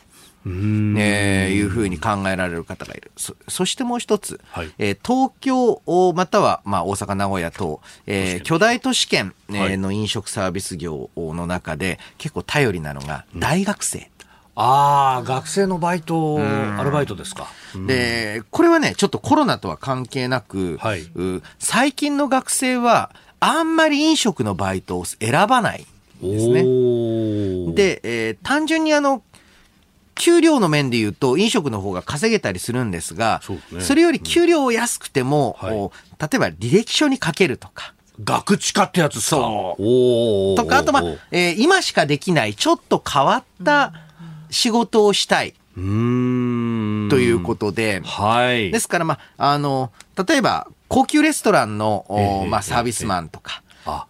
[0.46, 3.10] えー、いうふうに考えられる方がいる。
[3.16, 5.82] そそしてもう一つ、はい、えー、東京
[6.14, 13.98] または、まあ、大阪、名古屋等、えー、巨大都市圏、えー、の飲食サービス業の中で結構頼りなのが大学生。
[13.98, 14.06] うん
[14.58, 17.46] ああ、学生のバイト、アルバイトですか。
[17.86, 21.02] で、これはね、ちょっとコロナとは関係なく、はい、
[21.58, 25.86] 最近の学生は、あんまり飲食のバイトを選ばない
[26.24, 26.62] んですね。
[27.74, 29.22] で、えー、単純にあの、
[30.16, 33.60] 給料の面で言うと飲食の方が稼げたりするんですが、そ、ね,、
[33.94, 37.94] れより給料を安くても、うんはい、例えば履歴書に書けるとか。
[38.24, 40.56] 学知化ってやつそう。
[40.56, 43.92] とか、あとまあ、えー、今しかできないちょっと変わった
[44.50, 45.54] 仕事をしたい。
[45.74, 49.92] ということで、はい、ですから、まあ、あの、
[50.26, 54.06] 例えば、高級レストランの、えー、まあ、サービスマンとか、えー、あ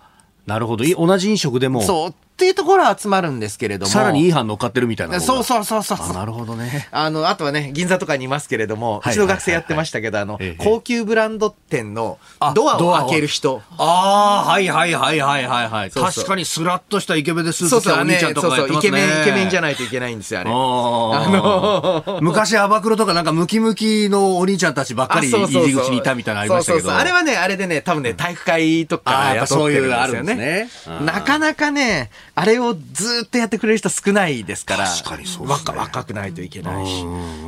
[0.47, 0.85] なるほど。
[0.85, 1.83] 同じ飲食でも。
[1.83, 2.15] そう。
[2.37, 3.91] っていうところは集まるんですけれども。
[3.91, 5.23] さらにいい班乗っかってるみたいな。
[5.23, 6.87] そうそうそうそうなるほどね。
[6.91, 12.19] あの、あとはね、銀座とかにいますけれども、一度学生やってましたけど、あの、高級ブランド店の
[12.55, 13.63] ドアを開ける人。
[13.79, 15.91] ああ、はいはいはいはいはいはい。
[15.91, 18.69] 確かにスラッとしたイケメンでスーツ着たお兄ちゃんとかやってますね。
[18.69, 20.51] そうそう、イケメン、イケメンじゃないといけないんですよ、あれ。
[20.51, 26.95] あの昔、アバクロとかなんかムキムキのお兄ちゃんたちばっかり入り口にいたみたいなのありましたけど。
[26.95, 30.69] あれはね、あれでね、多分ね、体育会とかそういうのあるんですね。
[31.01, 37.05] なかなかね、あれをずずっとやってくれる人少ないですから、確かにそう、ね、若若くないといけないし。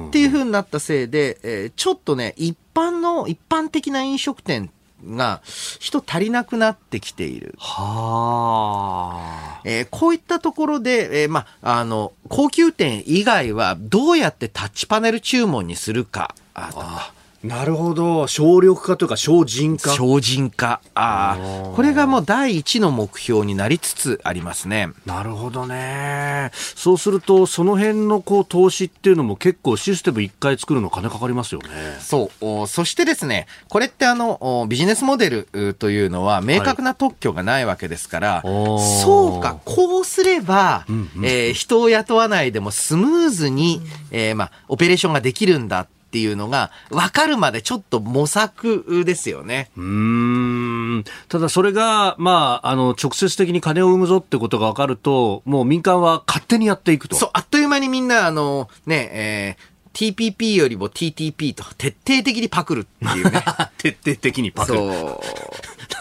[0.09, 4.71] っていうふうになったせいで、えー、ちょっとね、一般の、一般的な飲食店
[5.05, 5.43] が
[5.79, 7.55] 人足りなくなってきている。
[7.59, 9.13] は
[9.59, 9.61] あ。
[9.65, 16.35] えー、こういったところで、えー、まあ、あの、高級店以外はどうやってタッチパネル注文にするか。
[16.55, 17.13] ああ
[17.45, 18.27] なるほど。
[18.27, 19.91] 省力化というか省人化。
[19.91, 20.81] 省人化。
[20.95, 21.73] ああ。
[21.77, 24.89] これがもう第一の目標になりつつありますね。
[25.07, 26.51] なるほどね。
[26.55, 31.69] そうすると、その辺のこう投資っていうのも結構システム一回作るの金かかりますよね。
[32.01, 32.67] そう。
[32.67, 49.71] そしてですね、これってあの、ビジネスモデルというのは明確な特許がないわけですから、はい、そうか、こうすれば、うんうん、えー、人を雇わないでもスムーズに、えー、まあ、オペレーションができるんだっていうのが分かるまでちょっと模索ですよね。
[49.77, 57.17] うんただそれが、まあ、あの直接的に金を生むぞってことが分かるともう民間は勝手にやっていくと。
[57.17, 63.43] そうあっという間にみんなあのねえー TPP よりも TTP と徹底的にパクるっていうね。
[63.79, 64.79] 徹底的にパクる。
[64.79, 65.21] そう。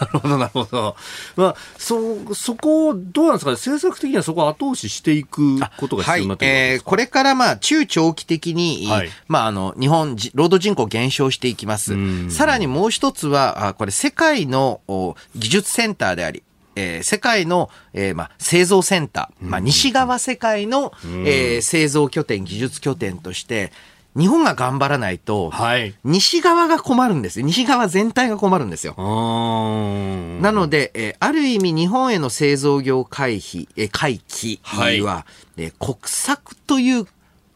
[0.00, 0.96] なるほど、なるほど。
[1.36, 11.96] まあ、そ、そこを、どうなんですかね、政策的にはそこを後押ししていくことが必要になってくるはい、えー、これからまあ、中長期的に、はい、まあ、あの、日本、労働人口減少していきます。
[12.30, 14.80] さらにもう一つは、あこれ、世界の
[15.36, 16.42] 技術センターであり、
[16.78, 23.72] えー、世界の、えーまあ、製造センター、まあ、西側世界の、えー、製造拠点、技術拠点として、
[24.16, 27.46] 日本が頑張らないと、はい、西側が困るんですよ。
[27.46, 28.94] 西側全体が困るんですよ。
[28.96, 34.60] なので、えー、ある意味日本への製造業回避、えー、回帰
[35.02, 35.24] は、は
[35.56, 37.06] い、えー、国策という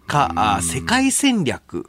[0.07, 1.87] か、あ世界戦略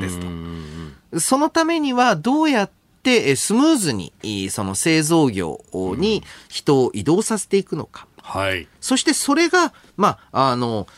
[0.00, 1.20] ですと。
[1.20, 2.70] そのためにはどうやっ
[3.02, 4.12] てスムーズに
[4.50, 5.60] その製造業
[5.96, 8.06] に人を移動させていくのか。
[8.22, 10.88] はい、そしてそれが、まあ、あの、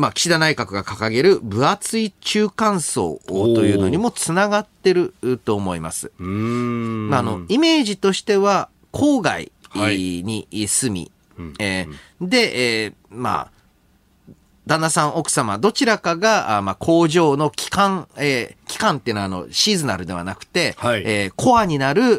[0.00, 6.10] まあ、岸田内閣が掲げる分厚い中間層というのにもつながってると思います。
[6.18, 13.60] まあ、あのイメージとしては郊外に住み、はい、えー、で、えー、まあ
[14.66, 22.18] 旦那さん、奥様、どちらかが、あまあ、工場の期間、えー、期間っていうのは、あの、シーズナルではなくて、はい、えー、コアになる、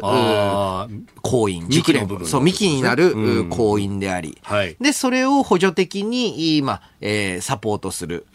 [1.22, 8.26] 行員、熟練、ね、そう、幹になる、うん、行員であり、はい、で、それを補助的に、まあ、えー、サポートする、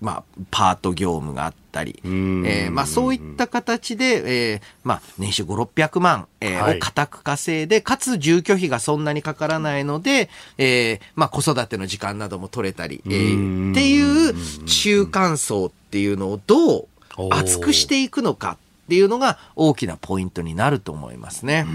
[0.00, 16.88] まあ、パート業務があったり、えー、まあ、そういった形で、えー、まあ、年収5、600万、えー、はい、を固く稼いで、かつ住居費がそんなにかからないので、えー、まあ、子育ての時間なども取れたり、えー、っていう中間層っていうのをどう
[17.30, 21.66] 厚くしていくのかっていうのが大きなポイントになると思いますね。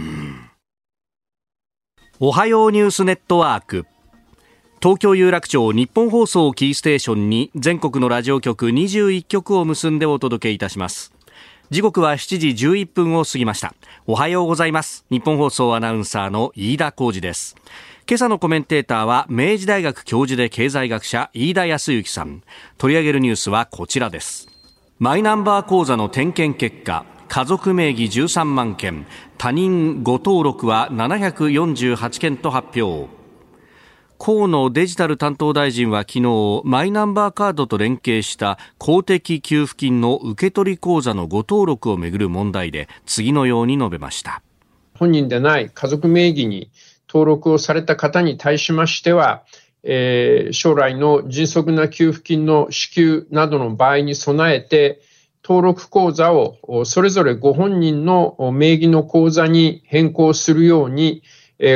[2.20, 3.86] おはようニュースネットワーク。
[4.82, 11.12] 東京有楽町日本放送キーステーションに全国のラジオ局21局を結んでお届けいたします。
[11.72, 13.74] 時刻は7時11分を過ぎました。
[14.06, 15.06] おはようございます。
[15.10, 17.56] 日本放送アナウンサーの飯田浩二です。
[18.08, 22.44] 今朝のコメンテーターは明治大学教授で経済学者飯田康之さん。
[22.78, 24.55] 取り上げるニュースはこちらです
[24.98, 29.06] マイナンバー口座の点検結果家族名義13万件
[29.38, 33.10] 他人誤登録は748件と発表。
[34.18, 44.42] 河野デジタル担当大臣は昨日マイナンバーカードと連携した公的給付金の受取口座の誤登録をめぐる問題で次のように述べました。
[44.98, 46.72] 本人でない家族名義に
[47.10, 49.44] 登録をされた方に対しましては、
[49.86, 55.00] えー、将来の迅速な給付金の支給などの場合に備えて
[55.44, 61.22] 登録口座をそれぞれご本人の名義の口座に変更するように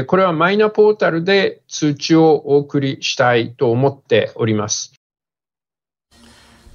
[0.08, 4.99] これはマイナポータルで通知をお送りしたいと思っております。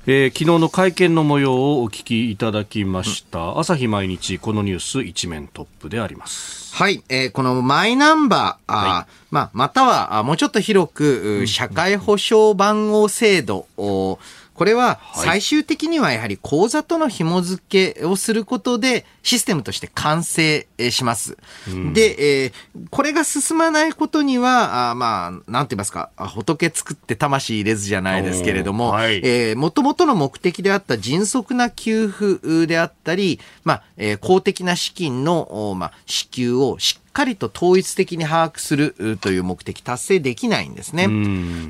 [0.07, 6.75] えー、昨日の会見の模様をお聞きいただきました、うん、朝日毎日このニュース一面トップであります。
[6.75, 14.19] はい、えー、このマイナンバー、はい、まあ、またはもうちょっと広く、社会保障番号制度を、
[14.55, 21.37] これは最終的にはやはり口座との紐付けをすることでシステムとして完成します。
[21.69, 22.53] うん、で、えー、
[22.91, 41.07] これが進まないことには、あまあ、なんて言いますか、仏作って魂入れずじゃないですけれども、はい、えー、元々の目的であった迅速な給付であったり、まあ、えー、公的な資金の、まあ、支給をしっかりと統一的に把握するという目的達成できないんですね。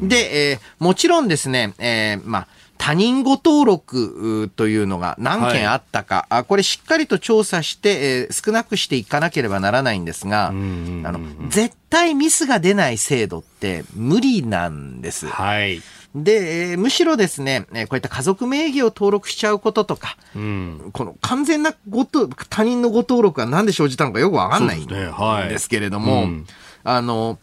[0.03, 15.27] で、えー、もちろんですね、えー、まあ、他人ご登録というのが何件あったか、はい、これしっかりと調査して、えー、少なくしていかなければならないんですが、あの絶対ミスが出ない制度って無理なんです。
[15.29, 15.83] はい。
[16.15, 26.47] で、えー、むしろですね、こういった家族名義を登録しちゃうこととか、うん、この完全なごと他人のご登録が何で生じたのかよくわかんないんですけれども、ねはいうん、
[26.85, 27.39] あの、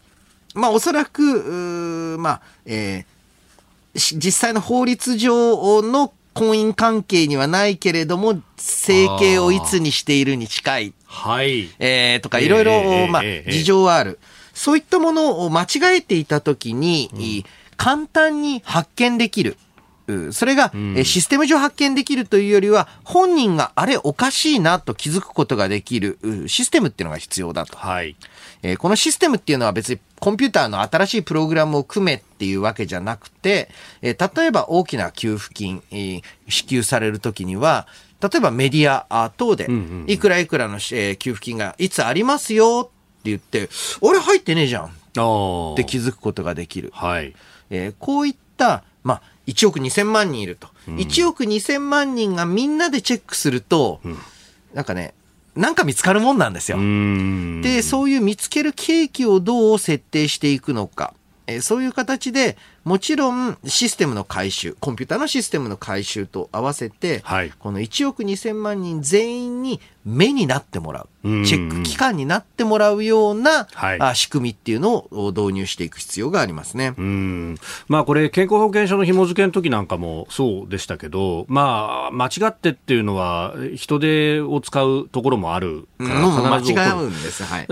[0.55, 10.93] まあ、おそらく、まあ、えー、実際の法律上の婚姻関係にはないけれども、整形をいつにしているに近い。
[11.05, 11.69] はい。
[11.79, 14.17] えー、とか、いろいろ、まあ、事情はある。
[14.53, 19.57] そういったものを間違えていたときに、うん、簡単に発見できる。
[20.31, 27.77] それが、うん、システム上発見できるというよりは、本人があれおかしいなと気づくことができるシステムっていうのが必要だと。
[27.77, 28.15] はい。
[28.61, 33.69] えー、このシステムっていうのは別にコンピューターの新しいプログラムを組めっていうわけじゃなくて、
[34.03, 37.87] えー、例えば大きな給付金、えー、支給されるときには、
[38.21, 39.67] 例えばメディア等で、
[40.05, 43.69] いくらいくらの、えー、給付金がいつありますよって言って、
[44.01, 44.89] 俺入ってねえじゃんっ
[45.75, 46.91] て気づくことができる。
[46.93, 47.33] はい。
[47.71, 50.67] えー、こういった、まあ、1億2000万人いると。
[50.87, 54.17] うん、1億2000万人がみんなでチェックすると、うん、
[54.73, 55.15] なんかね、
[55.55, 56.77] なんか見つかるもんなんですよ。
[57.63, 61.13] で、そういう見つける契機をどう設定していくのか。
[61.47, 76.95] えそういう形で、もちろんシステムの回収、コンピューターのシステムの回収と合わせて、はい、この1億2000万人全員に目になってもらう、チェック機関になってもらうような、はい、仕組みっていうのを導入していく必要がありますね。
[76.97, 77.57] うん。
[77.87, 87.67] まあ、これ、健康保険証の紐付けの時なんかもそうでしたけど、まあ、間違ってっていうのは、人手を使うところもあるから、必ず間違うんです、はい、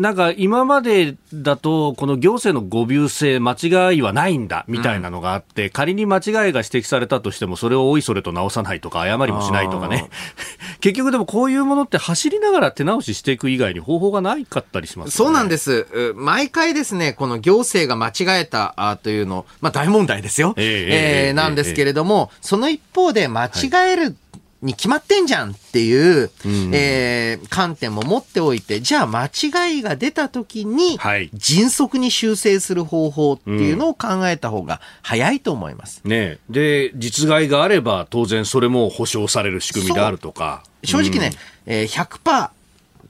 [0.00, 10.08] なんか今までだと、この行政の誤謬性、間違いはないんだみたいなのがあって、うん、仮に間違いが指摘されたとしても、それをおいそれと直さないとか、誤りもしないとかね、
[10.80, 15.86] 結局でもこういうものって走りながら手直ししていく以外に方法がないかったりします、ね、そうなんです。
[16.14, 20.54] 毎回ですね、この行政が間違えたあというの、まあ大問題ですよ。
[20.56, 23.50] えー、えーえー、なんですけれども、その一方で間違
[23.92, 24.14] える、はい
[24.62, 30.98] に決まってんじゃんっていう、うん、えー、観点も持っておいて、じゃあ間違いが出た時に、
[31.32, 36.02] 迅速に修正する方法っていうのを考えた方が早いと思います。
[36.04, 40.62] うん、ねで、実害があれば当然それも保証される仕組みであるとか。
[40.84, 41.32] 正直ね、
[41.66, 42.50] うん、えー、100%、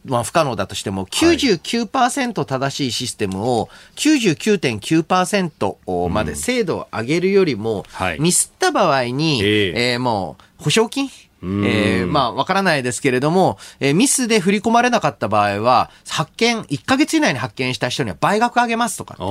[0.07, 7.85] まあ、不可能だとしても、99%正しいシステムを99.9%まで精度を上げるよりも、
[8.19, 11.11] ミスった場合に、えー、もう保証金
[11.43, 19.25] えー、まあ、わからないですけれども、えー、ミスで振り込まれなかった場合は、発見、1ヶ月以内に発見した人には倍額上げますとか、そ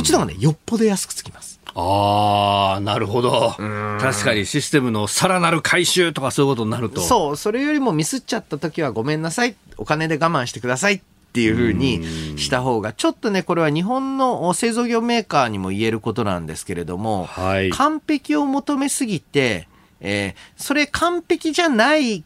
[0.00, 1.58] っちの方がね、よっぽど安くつきます。
[1.74, 3.54] ああ、なるほど。
[4.00, 7.00] 確かにシステムのさらなる回収とかそういうことになると。
[7.00, 9.54] そう、それよりもミスっちゃった時はごめんなさい。
[9.76, 11.02] お金で我慢してください。
[11.28, 19.68] っていうふうにした方が、ちょっとね、これは日本の製造業メーカーにも言えることなんですけれども、はい、完璧を求めすぎて、
[20.00, 22.22] えー、それ完璧じゃない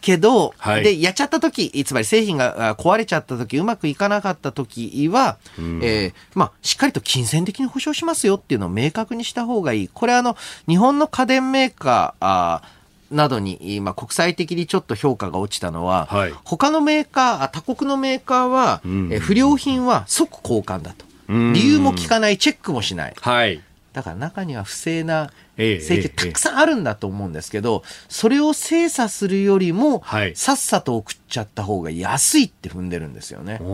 [0.00, 9.88] けど、はい、で、やっちゃった時、つまり製品が壊れちゃった時、うまくいかなかった時は、うん、えー、まあ、しっかりと金銭的に保証しますよっていうのを明確にした方がいい。
[9.88, 10.36] これあの、
[10.68, 12.62] 日本の家電メーカー、あ
[13.10, 21.06] などに、まあ、国際的にちょっと評価が落ちたのは、はい、他のメーカー、他国のメーカーは、うん、え不良品は即交換だと。
[21.28, 23.14] 理由も聞かない、チェックもしない。
[23.20, 23.62] はい、
[23.98, 30.04] だから中には不正な請求たくさんあるんだと思うんですけど、それを精査するよりも、
[30.36, 33.58] さっさと送っちゃった方が安いって踏んでるんですよね。
[33.58, 33.64] こ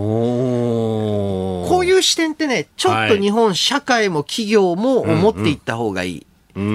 [1.82, 6.26] ういう視点ってね、ちょっと日本社会も企業も思っていった方がいい。
[6.54, 6.68] うん、う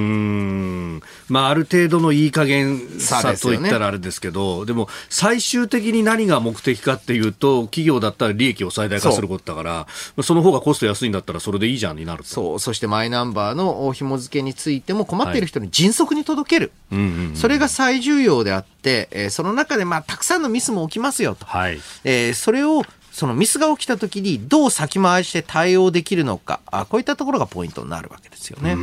[0.98, 16.72] んまあ、ある程度のいい加減さと言ったらあれですけど、でも最終的に何が目的かっていうと、企業だったら利益を最大化することだから、そその方がコスト安いんだったらそれでいいじゃんになるそう、そしてマイナンバーの紐付けについても困っている人に迅速に届ける。
[16.92, 16.98] は
[17.34, 21.46] い、それが最重要であって、えー、その中でまあたくさんのミスも起きますよと。
[21.46, 28.78] はい、えー、それをそのミスが起きた時にどう先回りして対応できるのかあこういったところがポイントになるわけですよね。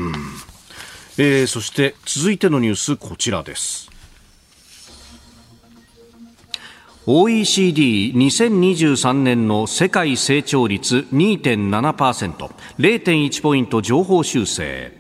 [1.19, 3.91] えー、そして続いてのニュースこちらです。
[7.07, 14.93] OECD2023 年の世界成長率 2.7%0.1 ポイント上方修正。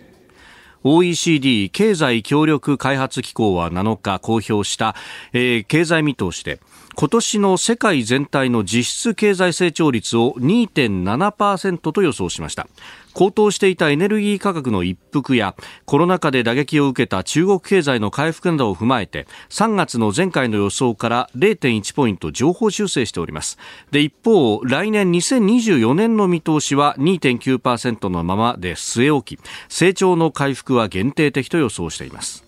[0.84, 4.94] OECD 経済協力開発機構は7日公表した、
[5.32, 6.60] えー、経済見通しで
[6.99, 12.66] 今年の世界全体の実質経済成長率を2.7%と予想しました。
[13.12, 23.59] 高騰していたエネルギー価格の一服やコロナ禍で打撃を受けた中国経済の回復などを踏まえて3月の前回の予想から0.1ポイント上方修正しております。
[23.90, 32.45] で一方来年2024年の見通しは2.9%のままで据え置き成長の回復は限定的と予想しています。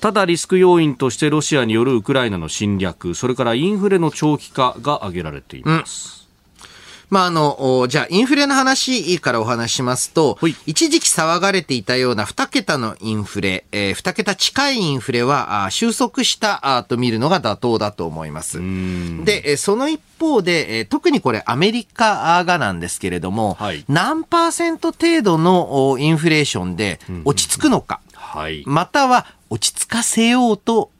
[0.00, 6.30] ただリスク要因としてロシアによるウクライナの侵略それからインフレの長期化が挙げられています、うん。
[7.10, 18.60] まあ、あの、じゃあ、インフレの話からお話しますと、一時期騒がれていたような2桁のインフレ、えー、2桁近いインフレはあ収束したあと見るのが妥当だと思います。
[19.24, 30.90] で、その一方で、特にこれアメリカがなんですけれども、はい、何パーセント程度のインフレーションで落ち着くのか、はい、または落ち着かせようと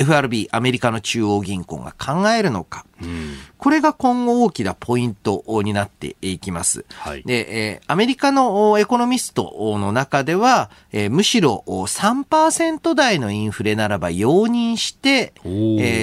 [0.00, 6.86] FRB、アメリカの中央銀行が考えるのか、うん、これが今後大きなポイントになっていきます。
[6.94, 15.48] はい、で、えー、アメリカのエコノミストの中では、えー、むしろ3%台のインフレならば容認して、え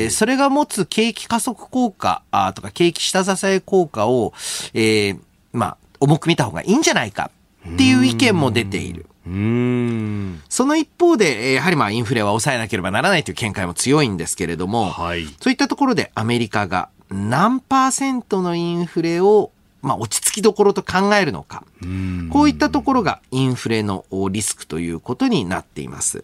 [0.07, 4.33] ー、それが持つ景気加速効果あとか景気下支え効果を、
[4.75, 5.19] えー、
[5.53, 7.31] まあ、重く見た方がいいんじゃないか
[7.67, 9.07] っていう意見も出ている。
[9.27, 19.51] うんその一方で、やはりまあインフレは抑えなければならないという見解も強いんですけれども、はい、そういったところでアメリカが何パーセントのインフレを
[19.81, 21.63] まあ、落ち着きどころと考えるのか。
[22.31, 26.23] こういったところがインフレのリスクということになっています。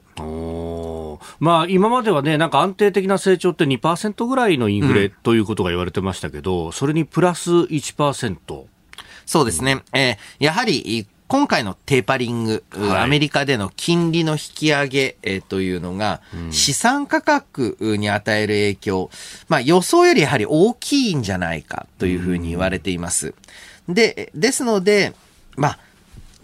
[1.39, 8.63] まあ、今まではね、なんか安定的な成長って2%ぐらいのインフレということが言われてましたけど、うん、それにプラス1%。
[9.25, 9.83] そうですね。
[9.93, 19.09] えー、やはり、今回のテーパリング、はい、アメリカでの金利の引き上げ、えー、というのが、うん、資産価格に与える影響、
[19.47, 23.33] まあ予想よりやはり大きいんじゃないかというふうに言われています。
[23.87, 25.13] うん、で、ですので、
[25.55, 25.79] まあ、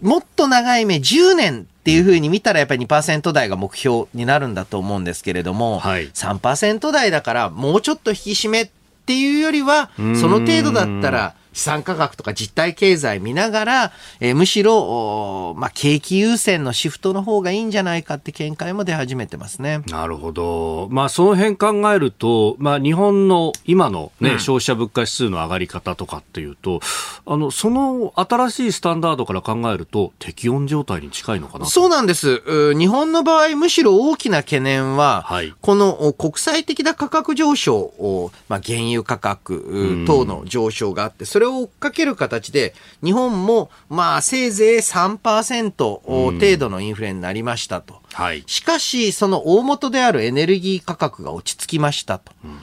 [0.01, 8.69] もっと長い目、10年っていうふうに見たらやっぱり2%台が目標になるんだと思うんですけれども、はい、3%台だからもうちょっと引き締めっ
[9.05, 19.81] ていうよりは、その程度だったら、資産価格とか実体経済見ながら、えー、むしろ、まあ、景気優先のシフトの方がいいんじゃないかって見解も出始めてますね。
[19.87, 20.87] なるほど。
[20.91, 26.79] まあ、その辺考えると、まあ、日本の今のね、うん、消費者物価指数の上がり方とかっていうと、
[27.25, 32.41] あの、その新しいスタンダードから考えると、適温状態に近いのかなそうなんです。
[32.77, 42.73] 日本の場合、むしろ大きな懸念は、はい、この国際的な価格上昇、まあ、原油価格等の上昇があって、それをを追っかける形で、
[43.03, 48.01] 日本も、まあ、せいぜい3%程度のインフレになりましたと。
[48.13, 52.31] はい、しかし、その大元であるエネルギー価格が落ち着きましたと。
[52.43, 52.59] うん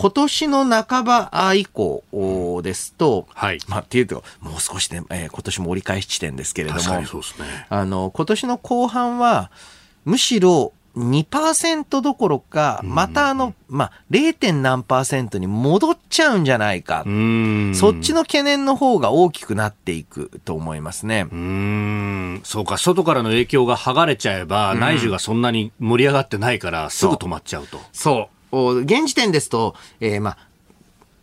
[0.00, 3.58] 今年の半ば以降ですと、はい。
[3.68, 7.66] まあ、っていうと、もう少しね、えー、今年も折り返し地点ですけれども、そうですね。
[7.68, 9.50] あの、今年の後半は、
[10.06, 14.60] むしろ2%どころか、またあの、まあ、0.
[14.60, 17.04] 何パーセントに戻っちゃうんじゃないか。
[17.74, 21.26] そっちの懸念の方が大きくなっていくと思いますね。
[21.30, 22.40] うん。
[22.44, 27.78] そうか、外からの影響が剥がれちゃえば、内需がそんなに盛り上がってないから、すぐ止まっちゃうと。
[27.92, 28.80] そう。
[28.80, 30.38] 現時点ですと、えー、まあ、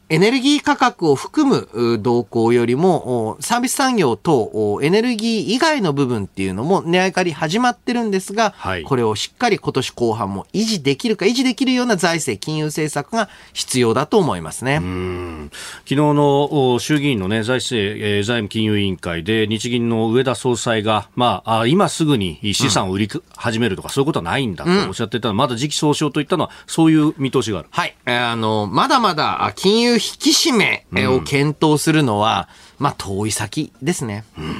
[0.10, 14.78] エネルギー価格を含む動向よりも、サービス産業とエネルギー以外の部分っていうのも値上がり始まってるんですが、はい、これをしっかり今年後半も維持できるか、維持できるような財政、金融政策が必要だと思いますね。
[14.78, 27.68] 昨日の衆議院の、ね、財政、えー、財務金融委員会で日銀の植田総裁が、まあ、あ今すぐに資産を売り始めるとか、うん、そういうことはないんだとおっしゃっていたのは、まだ時期尚早といったのは、そういう見通しがある。
[27.72, 27.96] はい。
[28.06, 34.24] あの、まだまだ金融引き締めを検討するのは、うん、まあ遠い先ですね。
[34.38, 34.56] うん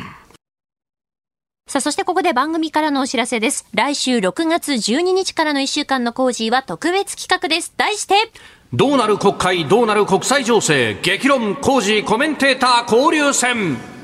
[1.68, 3.68] さあ、そしてここで番組からのお知らせです。
[3.74, 7.74] 来週6月12日からの1週間のコージーは特別企画です。
[7.76, 8.16] 題して、
[8.72, 13.97] どうなる国会、どうなる国際情勢、激論工事コメンテーター交流戦。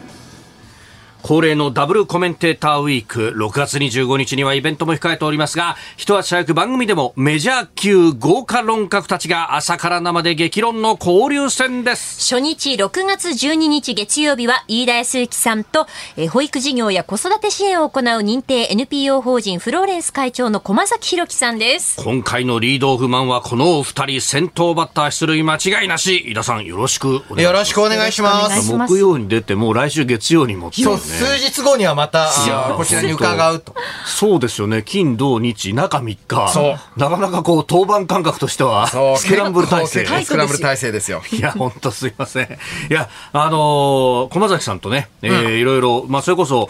[1.24, 12.20] 恒例のダブルコメンテーターウィーク、6月25日にはイベントも控えておりますが、一足早く番組でもメジャー級豪華論客たちが朝から生で激論の交流戦です。
[12.36, 22.04] 初日6月12日月曜日は飯田康之さんと、え保育事業や子育て支援を行う認定 NPO 法人フローレンス会長の駒崎弘樹さんです。
[22.04, 26.22] 今回のリードオフマンはこのお二人先頭バッター出塁間違いなし。
[26.28, 27.42] 飯田さんよろしくお願いします。
[27.44, 28.74] よろしくお願いします。
[28.74, 30.74] 木曜に出てもう来週月曜にも、ね、
[31.14, 32.30] 数日後にはまた、
[32.78, 33.76] こちらに伺うと。
[34.06, 34.84] そうですよね。
[34.84, 36.80] 金、土、日、中3日。
[36.98, 38.88] なかなかこう、当番感覚としては、
[39.18, 40.06] スクランブル体制。
[40.06, 41.22] スクランブル体制ですよ。
[41.32, 42.46] いや、本当すいません。
[42.90, 46.70] いや、あのー、駒崎さんとね、えー、いろいろ、まあ、それこそ、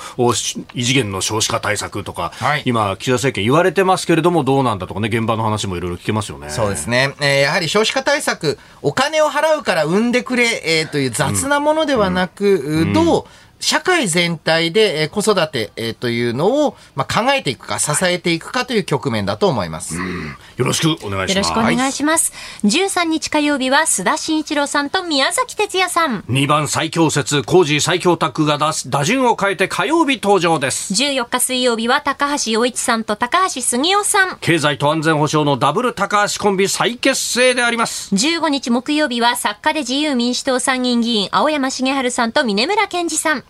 [0.73, 6.49] 異次元の少子化対策とか、はい、今、岸田政権言われてますけれども、どうなんだとかね、現場の話もいろいろ聞けますよね。
[6.49, 7.13] そうですね。
[7.19, 13.25] えー、やはり少子化対策、お金を払うから産んでくれ、えー、という雑なものではなく、うん、どう、
[13.63, 19.95] 社会全体で、え子育て、えというのを、まあ、考えていくか、支えていくかという局面だと思います。
[19.95, 21.49] よろしくお願いします。
[21.49, 22.33] よろしくお願いします。
[22.65, 26.25] 13日火曜日は須田慎一郎さんと宮崎哲也さん。
[26.29, 30.93] 2番最強説、工事最強タッグが出す打順を変えて火曜日登場です。
[30.93, 34.37] 14日水曜日は高橋洋一さんと高橋杉雄さん。
[34.41, 38.13] 経済と安全保障のダブル高橋コンビ再結成であります。
[38.13, 43.43] 15日木曜日は作家で自由民主党参議院議員青山茂春さんと峰村健二さん。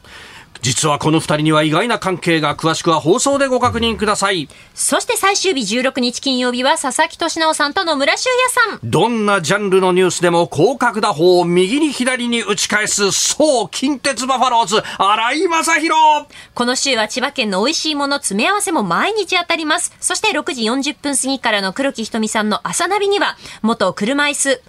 [0.63, 4.47] 実はこの二人には意外な関係が詳しくは放送でご確認ください。
[4.73, 8.29] そして最終日16日金曜日は佐々木俊直さんと野村修
[8.69, 8.89] 也さん。
[8.89, 16.25] どんなジャンルのニュースでも広角打法を右に左に打ち返す、そう、近鉄バファローズ、荒井正宏。
[16.53, 19.93] この週は千葉県の美味しいもの詰め合わせも毎日当たります。
[19.99, 24.61] そして6時40分過ぎからの黒木ひとみさんの朝ナビには、元車椅子、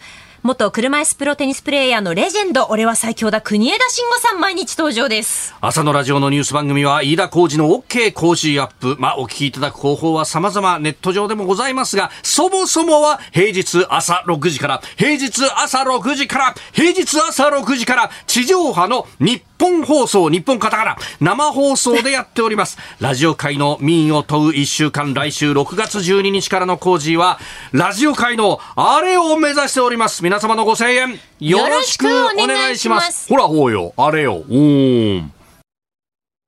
[0.46, 5.54] 元車椅子プロテニスプレーヤーのレジェンド、俺は最強だ、国枝慎吾さん毎日登場です。
[5.62, 8.96] 朝のラジオのニュース番組は、飯田浩二の OK 工事アップ。
[8.98, 19.53] まあ、お聞きいただく方法は様々ネット上でもございますが、そもそもは平日朝6時から、平日朝6時から、平日朝6時から、地上波の日本
[19.84, 22.78] 放送、日本カタカナ、生放送でやっております。
[23.00, 27.38] ラジオ界の民意を問う1週間、来週6月12日からの工事は、
[27.72, 30.24] ラジオ界のあれを目指しております。
[30.24, 33.28] 皆様のご声援、よろしくお願いします。
[33.28, 35.32] ほら、ほうよ、あれよ、うん。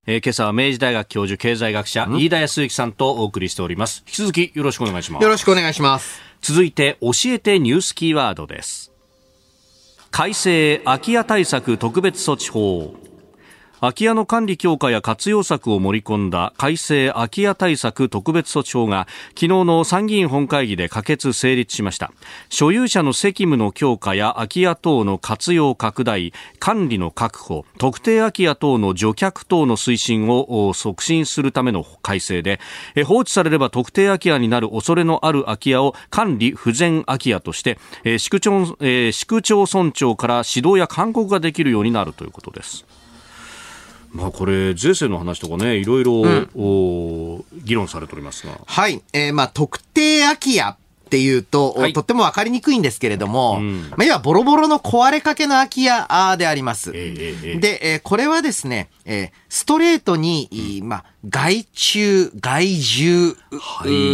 [0.09, 4.05] えー、今朝は明治大学教授経済学者飯田康之さんとお送りしております。
[4.07, 5.23] 引き続きよろしくお願いします。
[5.23, 6.21] よろしくお願いします。
[6.41, 8.93] 続いて教えてニュースキーワードです
[10.17, 12.91] 改正空き家対策特別措置法。
[13.81, 22.11] 空き家の管理強化や活用策を盛り込んだ改正空き家対策特別措置法が昨日の参議院本会議で可決成立しました。
[22.49, 32.59] 所有者の責務の強化や空き家等の活用拡大管理の確保特定空き家等の除却等の推進を促進するための改正で
[33.05, 37.79] 放置されれば特定空き家になる恐れのある空き家を管理不全空き家として
[38.19, 38.79] 市区町
[39.13, 42.86] 市区町村長から指導や勧告ができるようになるということです。
[44.17, 48.59] まあ、これ、税制の話とかね、いろいろ、うん、議論されておりますが。
[48.65, 49.03] はい。
[49.13, 56.93] えー、まあ、特定空き家っていうと、はい、とってもわかりにくいんですけれども、うん、まあ、要はボロボロの壊れかけの空き家であります。
[56.95, 63.37] えー、で、えー、これはですね、えー、ストレートに、うん、まあ、害虫、害獣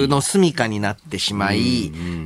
[0.08, 1.66] の住処になってしまい、はい、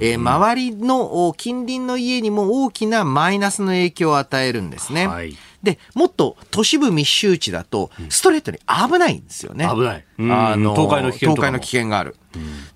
[0.01, 5.07] えー、周りの近隣の家にも大きなマイナスの影響を与えるんですね。
[5.07, 9.69] はいで、もっと都市部密集地だと、ストレートに危ないんですよね。
[9.73, 10.05] 危ない。
[10.33, 12.17] あの倒壊の危険倒壊の危険がある。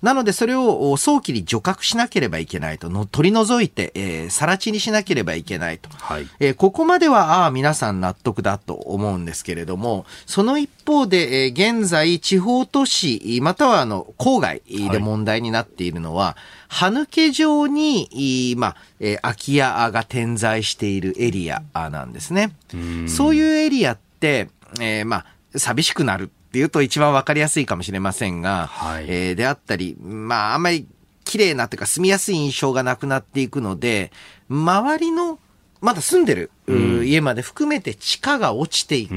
[0.01, 6.27] なのでそれを早期に除覚しなければいけないとの取り除いて、えー、更地にしなければいけないと、はい。
[6.39, 16.35] えー、ここまではああ皆さん納得だと思うんですけれどもその一方で、えー、現在地方都市またはあの郊外で問題になっているのは、はい、
[16.67, 22.55] 歯抜け状に、まあえー、空き家が点在しているエリアなんですね。
[22.73, 24.49] うそういうエリアって、
[24.79, 25.25] えー、まあ
[25.59, 30.85] 寂しくなるっていうと一番わかりやすいかもしれませんが、はい、えー、であったり、まあ、あんまり
[31.23, 34.11] 綺麗なというか住みやすい印象がなくなっていくので、
[34.49, 35.39] 周りの、
[35.79, 39.13] まだ住んでる、うん、家まで含めて地価が落ちていく。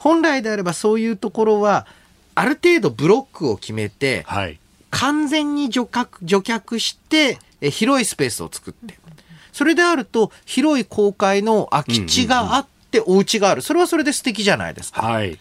[0.00, 1.86] 本来であればそういうところは、
[2.34, 4.58] ある程度ブロックを決めて、はい、
[4.90, 8.98] 完全に除却除却して、え広いスペースを作って。
[9.52, 13.62] それであると、広い公開の空き地があって、お家がある。
[13.62, 15.02] それはそれで素敵じゃないですか。
[15.02, 15.38] はい。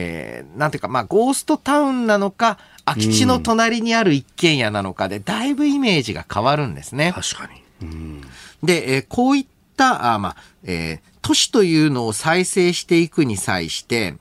[0.00, 7.12] えー、なんていうか、まあ、ゴーストタウンなのか、空き地の隣にある一軒家なのかで、だいぶイメージが変わるんですね。
[7.14, 7.62] 確かに。
[7.82, 8.20] うん、
[8.62, 9.46] で、えー、こういっ
[9.76, 14.16] た、あまあ、えー、都市というのを再生していくに際して、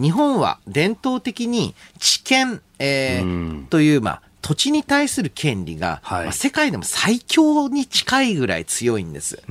[0.00, 9.42] 日本は伝統的に知見、えー、という、まあ、土地に対する権利が、はい、まあ、世界でも最強に近いぐらい強いんです。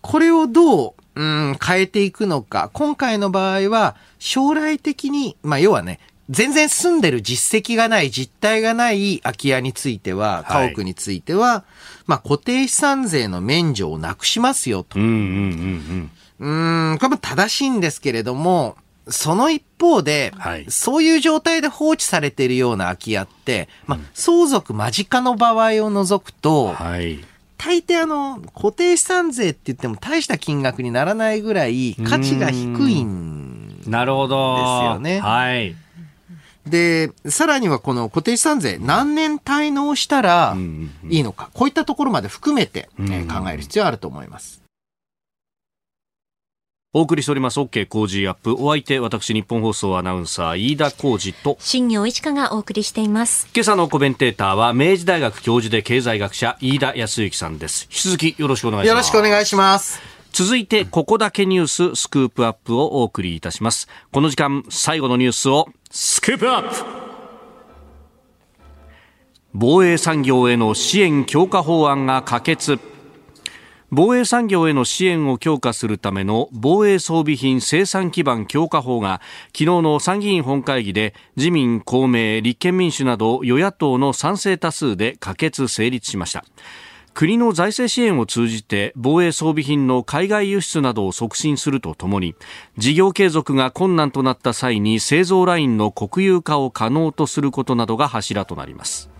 [0.00, 2.70] これをどううん、変えていくのか。
[2.74, 5.98] 今回の場合は、将来的に、まあ、要はね、
[6.28, 11.62] 全然住んでる実績がない、実態がない空き家については、家屋については、はい、
[12.06, 14.98] まあ、固定資産税の免除をなくしますよと。
[14.98, 16.10] うん、うん、
[16.40, 16.98] うん、うん。
[16.98, 18.76] これも正しいんですけれども、
[19.08, 27.24] その一方で、はい、そういう状態で放置されているような空き家って、まあ、相続間近の場合を除くと、はい
[27.58, 32.56] 大抵あの、固定資産税って言っても大した金額にならないぐらい価値が低
[32.90, 33.90] いんですよね。
[33.90, 34.36] なるほど。
[35.20, 35.74] はい。
[36.66, 40.56] で、さらにはこの固定資産税何年滞納したら
[41.08, 44.65] いいのか、こういったところまで含めて、ね、考える必要あると思います。
[46.96, 47.60] お送りしております。
[47.60, 48.56] OK 工事アップ。
[48.58, 51.58] お相手私日本放送アナウンサー飯田浩二と。
[51.60, 53.50] 新業一華がお送りしています。
[53.54, 57.82] 今朝のコメンテーターは明治大学教授で経済学者飯田康之さんです。
[57.82, 58.88] 引き続きよろしくお願いします。
[58.88, 60.00] よろしくお願いします。
[60.32, 63.88] 続いてここだけニューススクープアップをお送りいたします。
[64.10, 66.76] この時間最後のニュースをスクープアップ。
[69.52, 72.78] 防衛産業への支援強化法案が可決
[73.98, 79.22] 防衛産業への支援を強化するための防衛装備品生産基盤強化法が
[79.54, 86.44] 昨日の参議院本会議で自民、公明、立憲民主など与野党の賛成多数で可決成立しました。
[87.14, 92.34] 国の財政支援を通じて防衛装備品の海外輸出などを促進するとともに
[92.76, 99.15] 事業継続が困難となった際に製造ラインの国有化を可能とすることなどが柱となります。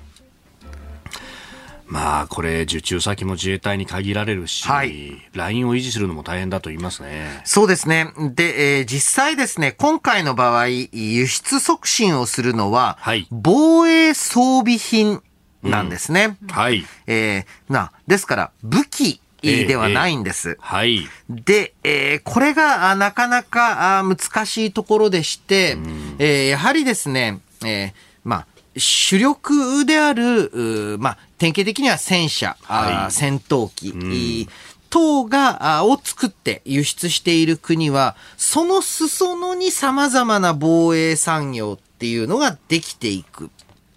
[1.86, 7.40] まあ、これ、受注先も自衛隊に限られるし、はい、ラインを維持するのも大変だと言いますね。
[7.44, 8.12] そうですね。
[8.34, 15.22] で、えー、実際ですね、今回の場合、輸出促進をするのは、はい、防衛装備品
[15.62, 16.36] なんですね。
[16.42, 16.84] うん、はい。
[17.06, 20.50] えー、な、ですから、武器、ではないんです。
[20.50, 21.08] えーえー、はい。
[21.30, 27.92] で、えー、これがなかなか難しいところでして、うん、えー、やはりですね、えー、
[28.24, 34.48] まあ、主力である、まあ、典型的には戦車、はい、戦闘機、うん
[34.88, 43.50] 等が、を作って輸出している国は、その裾野に様々な防衛産業っていうのができていく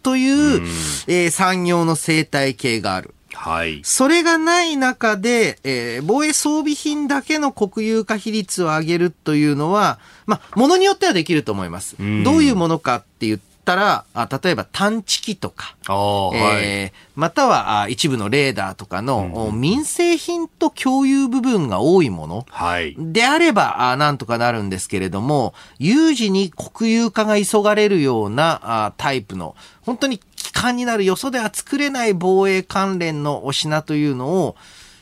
[0.03, 0.67] という、う
[1.07, 3.13] えー、産業の生態系がある。
[3.34, 3.82] はい。
[3.84, 11.95] それがない中で、えー、防衛装備品だけの国有化比率を上げるというのは、まあ、ものによってはできると思います。
[11.97, 12.03] ど
[12.38, 13.39] ういうものかって言っ
[13.70, 34.55] たら、あ例えば探知機とか、えー、はい、またはあ一部のレーダーとかの、うん、民生品と共有部分が多いもの、はい、であればあなんとかなるんですけれども、有事に国有化が急がれるようなあタイプの、本当に機関になるよそでは作れない防衛関連のお品というのを、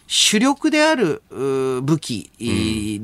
[0.08, 2.32] 主力である武器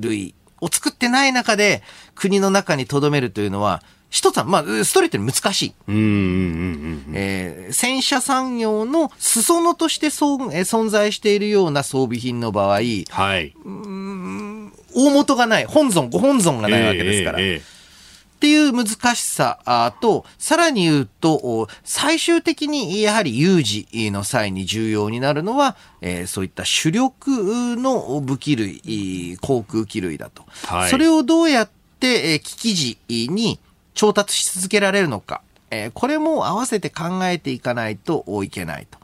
[0.01, 1.83] 類を作ってない中で
[2.15, 3.81] 国の中に留めるというのは、
[4.13, 5.73] 一つは、まあ、ストレートに難しい。
[7.15, 12.79] え戦車産業の裾野としてそえ存在しているような装備品の場合、は
[13.39, 17.39] い、大元がない、本尊、ご本尊がないわけですから。
[17.39, 17.73] えーえー
[18.33, 30.43] っていう難しさと、さらに言うと、最終的にやはり有事の際に重要になるのは、えー、そういった主力の武器類、航空機類だと。
[30.65, 32.97] はい、それをどうやってって危機時
[33.29, 33.59] に
[33.93, 35.41] 調達し続けられるのか、
[35.71, 38.99] えー、これも合わせて考えていかないといけないと。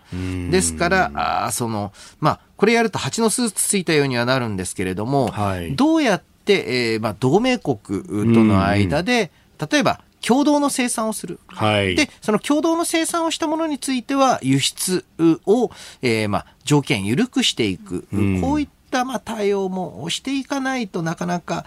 [0.52, 9.32] ですから、あその、まあ、これやると蜂のスーツついたようにはなるんですけれども、はい、どうやって、えー、まあ、同盟国との間で、
[9.72, 11.40] 例えば、共同の生産をする。
[11.48, 11.96] はい。
[11.96, 15.06] で、その共同の生産をしたものについては、輸出
[15.46, 15.72] を、
[16.02, 18.08] えー、まあ、条件緩くしていく。
[18.12, 21.66] うん、こういった、まあ、対応もしていかないとなかなか、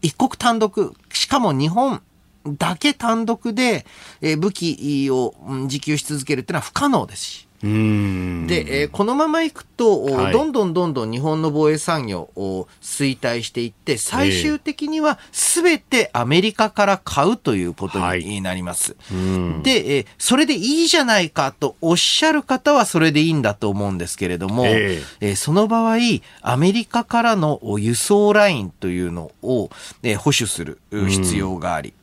[0.00, 2.02] 一国単独、しかも日本
[2.46, 3.86] だけ単独で、
[4.20, 5.34] え、武器を
[5.64, 7.48] 自給し続けるってのは不可能ですし。
[7.62, 18.96] で、えー、このままいくと、はい、どんどんどんどん日本の防衛産業を衰退していって、最終的には全てアメリカから買うということになります。
[19.10, 25.98] はい、で、えー、それでいいじゃないかとおっしゃる方はそれでいいんだと思うんですけれども、えー、えー、その場合、
[26.40, 29.70] アメリカからの輸送ラインというのを、
[30.02, 31.94] えー、保守する必要があり、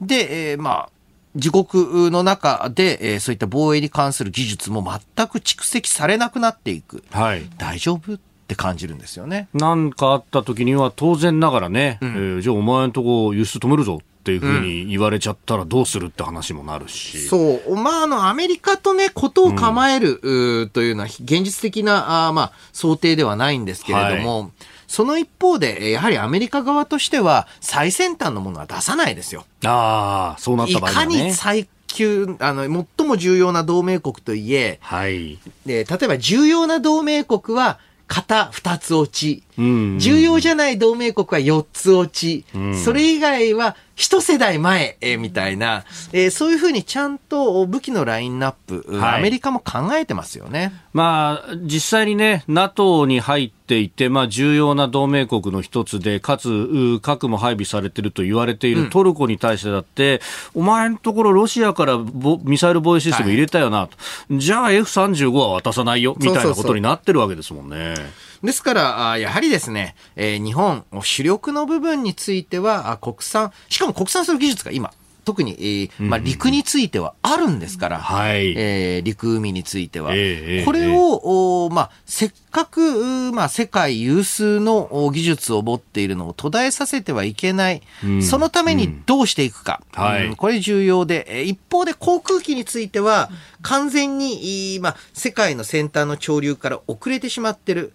[0.00, 0.90] で、えー、まあ、
[1.34, 7.04] 自国の中で、えー、そういった防衛に関する技術も全く蓄積されなくなっていく。
[7.10, 7.48] はい。
[7.56, 8.18] 大丈夫っ
[8.48, 9.48] て感じるんですよね。
[9.54, 17.18] なんかあった時には当然ながらね、うん、えー、じゃあお前のとこ輸出止めるぞっていうふうに言われちゃったらどうするって話もなるし。
[17.18, 17.76] うん、そう。
[17.76, 24.50] まあ、あの、アメリカとね、ことを構える、うん、というのは現実的な、あまあ、想定ではないんですけれども、はい
[24.90, 29.44] その一方で、やはりアメリカ側としては、最先端のものは出さないですよ。
[29.64, 32.64] ああ、そうなった場合、ね、いかに最級、あの、
[32.98, 35.38] 最も重要な同盟国といえ、はい。
[35.64, 37.78] で、例えば重要な同盟国は、
[38.08, 45.84] 型二つ落ち、うんうん、重要じゃない同盟国は四つ落ち、うん、それ以外は一世代前、えー、みたいな、
[46.14, 50.72] えー、そういうふうにちゃんと武器のラインナップ、はい、アメリカも考えてますよね。
[50.94, 60.22] まあ、実際にね、NATO に入っていて、まあ、重要な同盟国の一つで、かつ、核も配備されていると言われているトルコに対してだって、
[60.54, 61.98] うん、お前のところロシアから
[62.42, 63.98] ミサイル防衛システム入れたよなと。
[64.30, 67.76] はい、じゃあ F35 は渡さないよ、みたいなことになってるわけですもんね。
[67.76, 74.92] そうそうそうですから、やはりですね、えー、日本、主力の部分については、国産、しかも国産する技術が今、
[75.24, 80.12] 特に、えーまあ、陸についてはあるんですから、はい、えー、陸海については。
[80.14, 87.82] えー、これを、おまあ、せっかく、まあ、世界有数の技術を持っているのを途絶えさせてはいけない。
[88.04, 89.82] うん、そのためにどうしていくか。
[89.96, 93.30] うんはい、これ重要で、一方で航空機については、
[93.62, 97.92] 完全に、まあ、世界の先端の潮流から遅れてしまってる。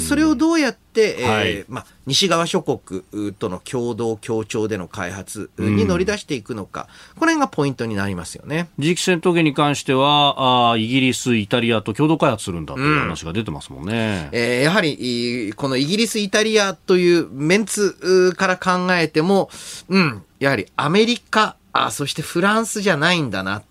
[0.00, 8.68] それをどうやって、はい、えー、まあ、西側諸国との共同協調での開発に乗り出していくのか、うん、この辺がポイントになりますよね。
[8.80, 14.30] 次期戦闘機に関してはあ、イギリス、イタリアと共同開発するんだという話が出てますもんね。
[14.32, 19.50] うん、えー、やはり、このイギリス、イタリアというメンツから考えても、
[19.88, 23.62] うん、やはりアメリカ、あそしてフランスじゃないんだな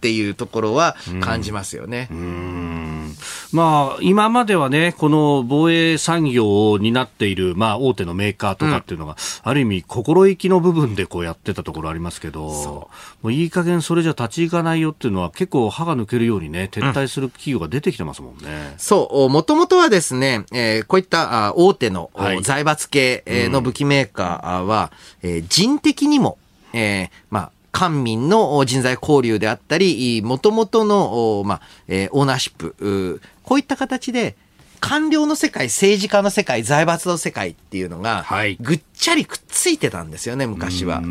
[0.00, 2.08] っていうところは感じますよね。
[2.10, 3.16] うん、うん。
[3.52, 12.88] まあ、今まではね、この防衛産業を担っている、まあ、大手のメーカーとかっていうのが、うん、ある意味、心意気の部分でこうやってたところありますけど、も
[13.24, 18.70] ういい加減それじゃ立ち行かないよっていうのは、結構歯が抜けるようにね、撤退する企業が出てきてますもんね。
[18.72, 24.92] うん、そう、もともとはですね、えー、こういったあ大手の、はい、財閥系の武器メーカーは、
[25.22, 26.38] うん、えー、人的にも、
[26.72, 34.36] えー、まあ、官民の人材交流であったり、もともとの、まあ、え、オーナーシップ、こういった形で、
[34.80, 38.26] 官僚の世界、政治家の世界、財閥の世界っていうのが、
[38.60, 41.02] ぐっちゃりくっついてたんですよね、昔は。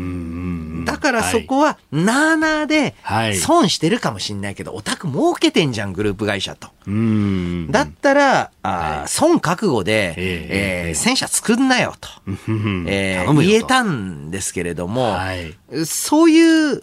[0.84, 2.94] だからそこは、なーなーで、
[3.36, 6.68] 損してるかもしんないけど、お宅儲けてんじゃん、グループ会社と。
[7.70, 12.08] だったら、あ損覚悟で、ええー、戦車作んなよと、
[12.86, 15.16] えー、言えたんですけれども、
[15.86, 16.82] そういう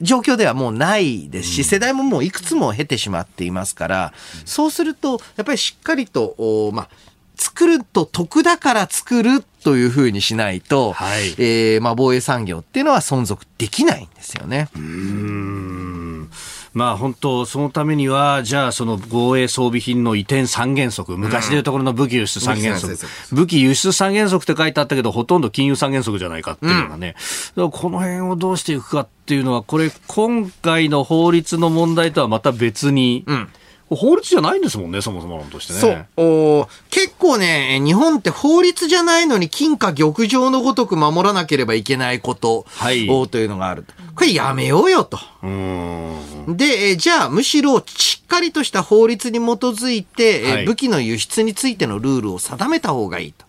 [0.00, 4.12] 状況ではもうないですし、世代ももういくつも経てしまっていますから、
[4.44, 6.88] そうすると、やっぱりしっかりと、まあ、
[7.36, 14.68] 作ると得だから作るというふうにしないと、はい、えー、まあ、防衛産業っていうのは存続できないんですよね。
[14.76, 16.30] うん
[16.74, 22.98] まあ、本当、そのためには、じゃあ、その防衛装備品の移転三原則、昔でいうところの武器輸出三原則、うん、
[23.38, 27.14] 武器輸出三原則って書いてあったけど、ほとんど金融三原則じゃないかっていうのがね、
[27.54, 33.48] うん、この辺をどうしていくかっていうのは、これ、今回の法律の問題とはまた別に、うん
[33.90, 35.78] 法律じゃないんですもんね、そもそも論としてね。
[36.16, 36.60] そう。
[36.62, 43.84] お結構ね、日本って法律じゃないのに金貨玉状のごとく守らなければいけないこと、はい、というのがある。
[44.14, 45.18] これやめようよと。
[45.42, 53.46] うんで、じゃあむしろしっかりとした法律に基づいて、はい、武器の輸出についてのルールを定めた方がいいと。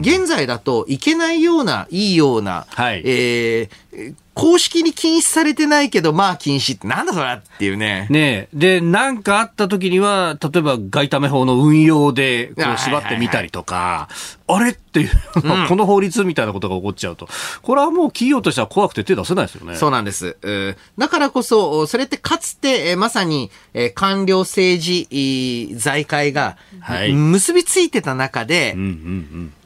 [0.00, 8.06] 現在だといけないような、いいような、はい、えー、公式に禁止されてないけど、まあ禁止ってなんだそれっていうね。
[8.08, 14.08] ねで、なんかあった時には、例えば外為法の運用でこう縛ってみたりとか、
[14.46, 17.28] あれっていう、うん、 この法律みたいなことが起こっちゃうと、
[17.60, 19.76] これはもう企業としては怖くて手出せないですよね。
[19.76, 20.36] そうなんです。
[20.96, 23.50] だからこそ、それってかつて、まさに、
[23.94, 26.56] 官僚政治財界が、
[27.12, 28.74] 結びついてた中で、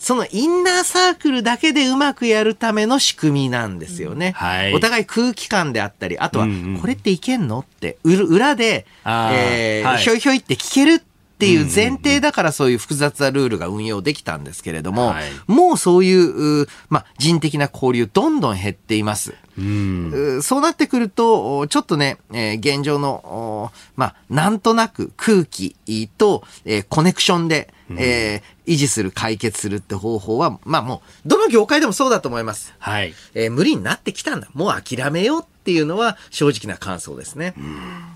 [0.00, 4.32] そのインナーサークルだけでうまくやるための仕組みなんですよね。
[4.36, 6.48] はい、お互い空気感であったり、あとは、
[6.80, 11.04] これっていけんのって、裏で、えー、ひょいひょいって聞ける
[11.36, 19.34] っていう前提だからそういう複雑なルールが運用できたんですけれども、はい、もうそういう、まあ、人的な交流どんどん減っています。
[19.58, 25.76] うそうなってくると、ちょっとね、えー、現状の、まあ、なんとなく空気
[26.16, 32.74] と、えー、コネクションで、えー、維持する、解決するって方法は、まあもう、どの業界でもそうだと思います。
[32.78, 33.14] はい。
[33.34, 34.48] えー、無理になってきたんだ。
[34.54, 37.52] もう諦めようっていうのは正直な感想ですね。
[37.58, 38.15] うん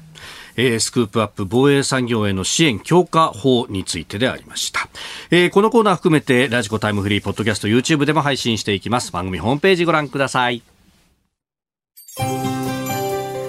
[0.60, 4.88] えー、スクープアップ防衛産業への支援強化法についてでありました、
[5.30, 9.12] えー、このコーナー含めてラジコタイムフリーポッドキャスト YouTube でも配信していきます。
[9.12, 10.62] 番組ホームページご覧ください。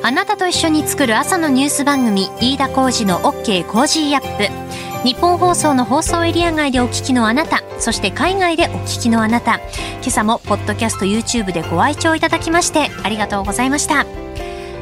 [0.04, 5.08] あなたと一緒に作る朝のニュース番組飯田浩司の OK コージーアップ。
[5.08, 9.56] ニッポン放送の放送エリア外でお聞きのあなたそして海外でお聞きのあなた。
[9.56, 14.06] 今朝もポッドキャスト YouTube でご愛聴いただきましてありがとうございました。